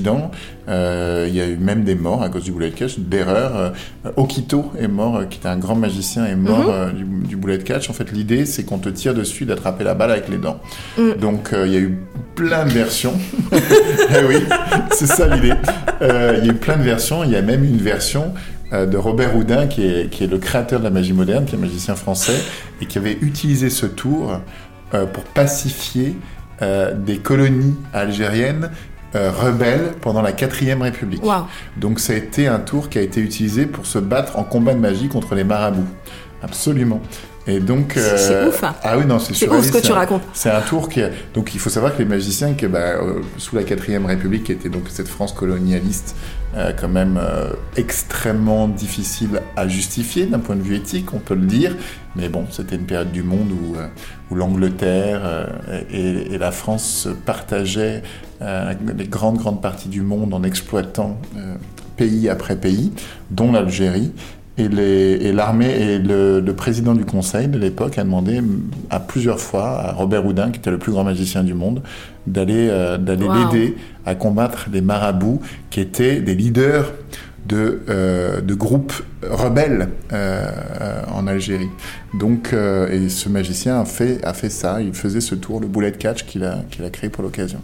[0.69, 3.55] Euh, il y a eu même des morts à cause du bullet catch, d'erreurs.
[3.57, 6.93] Euh, Okito est mort, euh, qui était un grand magicien, est mort Mhm.
[6.93, 7.89] du, du bullet catch.
[7.89, 10.59] En fait, l'idée, c'est qu'on te tire dessus d'attraper la balle avec les dents.
[10.97, 11.13] Mm.
[11.19, 11.97] Donc, il y a eu
[12.35, 13.13] plein de versions.
[13.51, 14.37] eh oui,
[14.91, 15.53] c'est ça l'idée.
[16.01, 17.23] Il y a eu plein de versions.
[17.23, 18.33] Il y a même une version
[18.71, 21.57] de Robert Houdin, qui est, qui est le créateur de la magie moderne, qui est
[21.57, 22.39] un magicien français,
[22.81, 24.39] et qui avait utilisé ce tour
[24.91, 26.15] pour pacifier
[26.61, 28.69] euh, des colonies algériennes
[29.15, 31.23] euh, rebelles pendant la quatrième République.
[31.23, 31.45] Waouh.
[31.77, 34.73] Donc ça a été un tour qui a été utilisé pour se battre en combat
[34.73, 35.87] de magie contre les marabouts.
[36.41, 37.01] Absolument.
[37.45, 37.93] Et donc...
[37.95, 38.73] C'est- c'est ouf, hein.
[38.83, 40.21] Ah oui, non, c'est C'est ouf ce que tu un- racontes.
[40.33, 41.01] c'est un tour qui.
[41.01, 44.45] a- Donc il faut savoir que les magiciens, que, bah, euh, sous la quatrième République,
[44.45, 46.15] qui était donc cette France colonialiste,
[46.55, 51.35] euh, quand même euh, extrêmement difficile à justifier d'un point de vue éthique, on peut
[51.35, 51.75] le dire.
[52.15, 53.87] Mais bon, c'était une période du monde où, euh,
[54.31, 55.47] où l'Angleterre euh,
[55.91, 58.03] et, et la France se partageaient
[58.41, 61.55] euh, les grandes, grandes parties du monde en exploitant euh,
[61.97, 62.93] pays après pays,
[63.31, 64.11] dont l'Algérie.
[64.55, 68.39] Et, l'armée et le, le président du conseil de l'époque a demandé
[68.91, 71.81] à plusieurs fois à Robert Houdin, qui était le plus grand magicien du monde,
[72.27, 73.33] d'aller euh, Wow.
[73.33, 73.75] l'aider
[74.05, 75.41] à combattre les marabouts,
[75.71, 76.91] qui étaient des leaders
[77.47, 78.93] de, euh, de groupes
[79.27, 80.45] rebelles euh,
[81.13, 81.67] en Algérie.
[82.17, 85.67] Donc, euh, et ce magicien a fait, a fait ça, il faisait ce tour, le
[85.67, 87.59] bullet catch qu'il a, qu'il a créé pour l'occasion.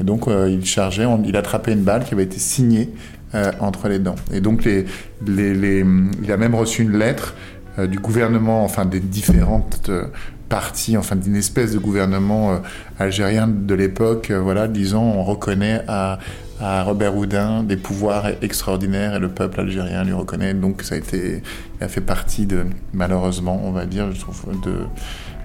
[0.00, 2.90] Et donc, il chargeait, on- il attrapait une balle qui avait été signée
[3.34, 4.16] euh, entre les dents.
[4.32, 7.34] Et donc, il a même reçu une lettre
[7.78, 10.04] euh, du gouvernement, enfin des différentes euh,
[10.48, 12.60] parties, enfin d'une espèce de gouvernement
[12.98, 16.18] algérien de l'époque, voilà, disant on reconnaît à,
[16.60, 20.52] à Robert Houdin des pouvoirs extraordinaires et le peuple algérien lui reconnaît.
[20.52, 21.42] Donc ça a été,
[21.80, 24.80] a fait partie de, malheureusement, on va dire, je trouve, de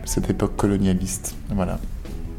[0.03, 1.35] cette époque colonialiste.
[1.51, 1.79] Voilà,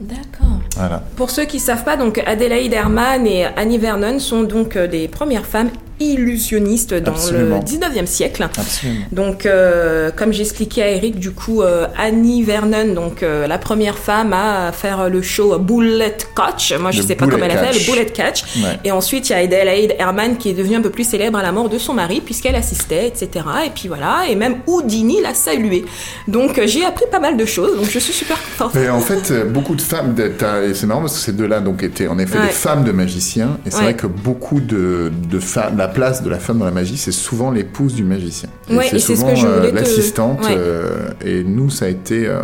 [0.00, 0.60] D'accord.
[0.76, 1.02] voilà.
[1.16, 5.08] Pour ceux qui savent pas, donc Adélaïde Herman et Annie Vernon sont donc euh, des
[5.08, 5.70] premières femmes
[6.00, 7.58] illusionnistes dans Absolument.
[7.58, 8.42] le 19e siècle.
[8.42, 9.04] Absolument.
[9.12, 13.98] Donc, euh, comme j'expliquais à Eric, du coup, euh, Annie Vernon, donc euh, la première
[13.98, 16.72] femme à faire le show Bullet Catch.
[16.78, 17.86] Moi, je Le sais pas comment Bullet elle a fait, Catch.
[17.86, 18.42] le Bullet Catch.
[18.56, 18.78] Ouais.
[18.84, 21.42] Et ensuite, il y a Adelaide Herman qui est devenue un peu plus célèbre à
[21.42, 23.44] la mort de son mari, puisqu'elle assistait, etc.
[23.66, 25.84] Et puis voilà, et même Houdini l'a salué.
[26.26, 28.76] Donc, euh, j'ai appris pas mal de choses, donc je suis super contente.
[28.76, 32.06] Et en fait, beaucoup de femmes, et c'est marrant parce que ces deux-là donc étaient
[32.08, 32.46] en effet Ouais.
[32.46, 33.82] des femmes de magiciens, et c'est Ouais.
[33.84, 37.12] vrai que beaucoup de, de femmes, la place de la femme dans la magie, c'est
[37.12, 38.48] souvent l'épouse du magicien.
[38.70, 40.40] Ouais, c'est ce souvent euh, te- l'assistante.
[40.44, 40.54] Ouais.
[40.56, 42.40] euh, et nous, ça a été, euh,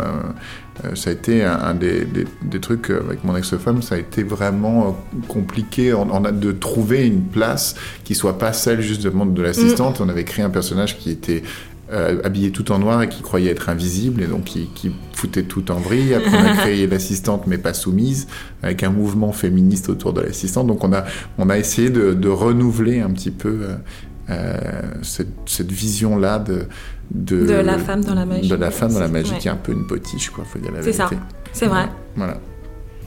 [0.83, 3.95] euh, ça a été un, un des, des- des trucs euh, avec mon ex-femme, ça
[3.95, 8.81] a été vraiment compliqué on, on a de trouver une place qui soit pas celle
[8.81, 10.01] justement de l'assistante.
[10.01, 11.43] On avait créé un personnage qui était
[11.91, 15.43] euh, habillé tout en noir et qui croyait être invisible et donc qui, qui foutait
[15.43, 16.13] tout en vrille.
[16.15, 18.27] Après, on a créé l'assistante mais pas soumise
[18.63, 20.67] avec un mouvement féministe autour de l'assistante.
[20.67, 21.03] Donc on a,
[21.37, 23.75] on a essayé de, de renouveler un petit peu euh,
[24.31, 24.57] euh,
[25.03, 26.63] cette, cette vision-là de,
[27.11, 28.49] de, De la femme dans la magie.
[28.49, 29.37] De la femme dans la magie Ouais.
[29.37, 31.15] qui est un peu une potiche, quoi, faut dire la C'est vérité.
[31.15, 31.21] ça,
[31.53, 31.87] c'est vrai.
[32.15, 32.39] Voilà.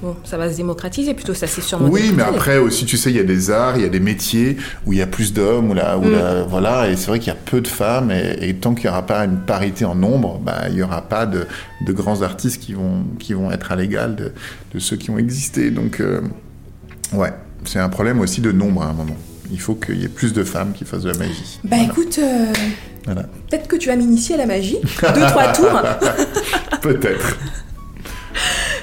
[0.00, 3.10] Bon, ça va se démocratiser plutôt, ça c'est sûrement Oui, mais après aussi, tu sais,
[3.10, 5.32] il y a des arts, il y a des métiers où il y a plus
[5.32, 6.12] d'hommes, où la, où Mm.
[6.12, 8.84] la- voilà, et c'est vrai qu'il y a peu de femmes, et, et tant qu'il
[8.84, 11.46] n'y aura pas une parité en nombre, bah, il n'y aura pas de,
[11.84, 14.32] de grands artistes qui vont, qui vont être à l'égal de,
[14.72, 15.72] de ceux qui ont existé.
[15.72, 16.20] Donc, euh,
[17.12, 17.32] ouais,
[17.64, 19.16] c'est un problème aussi de nombre à un moment.
[19.50, 21.58] Il faut qu'il y ait plus de femmes qui fassent de la magie.
[21.64, 22.52] Bah écoute, euh,
[23.04, 23.22] Voilà.
[23.50, 24.76] peut-être que tu vas m'initier à la magie.
[25.14, 25.82] Deux, trois tours.
[26.82, 27.36] Peut-être.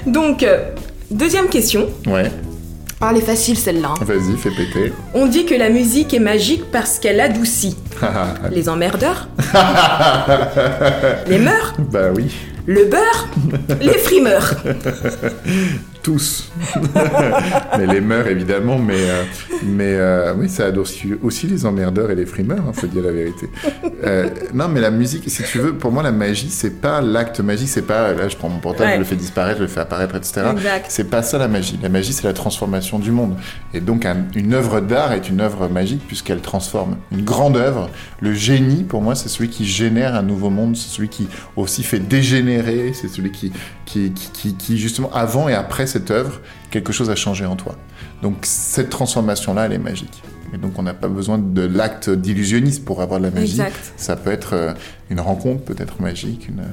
[0.06, 0.70] Donc, euh,
[1.10, 1.88] deuxième question.
[2.06, 2.30] Ouais,
[3.00, 3.90] Ah, elle est facile celle-là.
[4.00, 4.04] hein.
[4.04, 4.92] vas-y, fais péter.
[5.14, 7.76] On dit que la musique est magique parce qu'elle adoucit
[8.50, 9.28] les emmerdeurs,
[11.28, 12.30] les mœurs, bah oui,
[12.66, 13.28] le beurre,
[13.80, 14.54] les frimeurs.
[16.10, 16.52] tous.
[17.78, 19.22] mais les mœurs, évidemment, mais, euh,
[19.64, 23.10] mais euh, oui, ça adoucit aussi les emmerdeurs et les frimeurs, il faut dire la
[23.10, 23.48] vérité.
[24.04, 27.40] Euh, non, mais la musique, si tu veux, pour moi, la magie, c'est pas l'acte
[27.40, 28.94] magique, c'est pas, là, je prends mon portable, Ouais.
[28.94, 30.42] je le fais disparaître, je le fais apparaître, etc.
[30.86, 31.76] C'est pas ça la magie.
[31.82, 33.34] La magie, c'est la transformation du monde.
[33.74, 36.98] Et donc, un- une œuvre d'art est une œuvre magique puisqu'elle transforme.
[37.10, 37.90] Une grande œuvre,
[38.20, 41.26] le génie, pour moi, c'est celui qui génère un nouveau monde, c'est celui qui
[41.56, 43.50] aussi fait dégénérer, c'est celui qui,
[43.86, 46.40] qui, qui, qui, qui, justement, avant et après cette œuvre,
[46.70, 47.76] quelque chose a changé en toi.
[48.22, 50.22] Donc cette transformation-là, elle est magique.
[50.52, 53.60] Et donc on n'a pas besoin de l'acte d'illusionniste pour avoir de la magie.
[53.60, 53.92] Exact.
[53.96, 54.72] Ça peut être euh,
[55.10, 56.64] une rencontre, peut-être magique, une,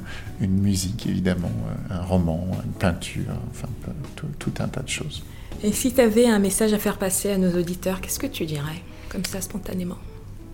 [0.41, 1.51] une musique évidemment,
[1.91, 3.67] euh, un roman, une peinture, enfin
[4.15, 5.23] tout, tout un tas de choses.
[5.63, 8.45] Et si tu avais un message à faire passer à nos auditeurs, qu'est-ce que tu
[8.45, 9.97] dirais Comme ça, spontanément?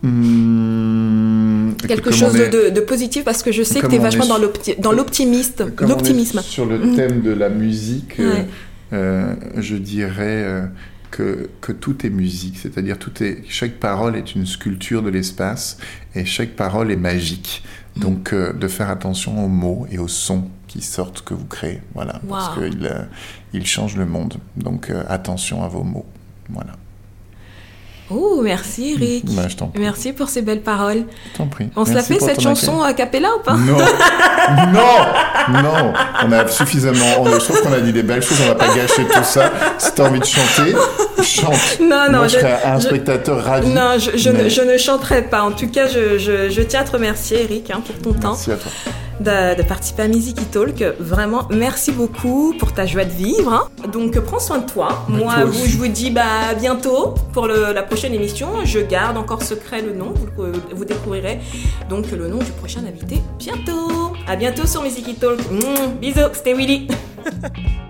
[0.01, 0.78] Mmh, écoute,
[1.87, 4.91] Quelque chose est- de, positif parce que je sais que tu es vachement est dans
[4.91, 6.41] l'optimiste, l'optimisme.
[6.41, 6.95] Sur le Mhm.
[6.95, 8.45] thème de la musique, euh, Ouais.
[8.93, 10.65] euh, je dirais euh,
[11.11, 15.77] que, que tout est musique, c'est-à-dire tout est, chaque parole est une sculpture de l'espace
[16.15, 17.63] et chaque parole est magique.
[17.95, 17.99] Mm.
[18.01, 21.81] Donc euh, de faire attention aux mots et aux sons qui sortent que vous créez,
[21.95, 22.89] voilà, parce qu'ils
[23.53, 24.35] ils changent le monde.
[24.55, 26.05] Donc attention à vos mots,
[26.49, 26.73] voilà.
[28.11, 29.25] Oh, merci Eric.
[29.35, 29.79] Bah, je t'en prie.
[29.81, 31.03] Merci pour ces belles paroles.
[31.33, 31.69] Je t'en prie.
[31.75, 33.53] On se la fait cette chanson a cappella ou pas?
[33.53, 33.77] Non,
[34.73, 35.93] non, non.
[36.25, 37.05] On a suffisamment.
[37.21, 38.39] On, je trouve qu'on a dit des belles choses.
[38.43, 39.51] On va pas gâcher tout ça.
[39.77, 40.73] Si t'as envie de chanter,
[41.23, 41.79] chante.
[41.81, 43.67] Non, non, Moi, je, je- serais un je- spectateur ravi.
[43.69, 45.43] Non, je, ne, mais- je ne chanterai pas.
[45.43, 48.55] En tout cas, je tiens à te remercier, Eric, hein, pour ton temps Merci à
[48.55, 48.71] toi.
[49.19, 50.83] De, de participer à Music Talk.
[50.99, 53.51] Vraiment, merci beaucoup pour ta joie de vivre.
[53.53, 53.87] hein.
[53.91, 55.05] Donc, prends soin de toi.
[55.09, 58.47] Mais Moi, toi vous, je vous dis bah, à bientôt pour le- la prochaine émission.
[58.65, 60.13] Je garde encore secret le nom.
[60.37, 60.45] Vous,
[60.75, 61.39] vous découvrirez
[61.89, 64.13] donc le nom du prochain invité bientôt.
[64.27, 65.39] À bientôt sur Music Talk.
[65.51, 66.87] Mmh, bisous, c'était Willy.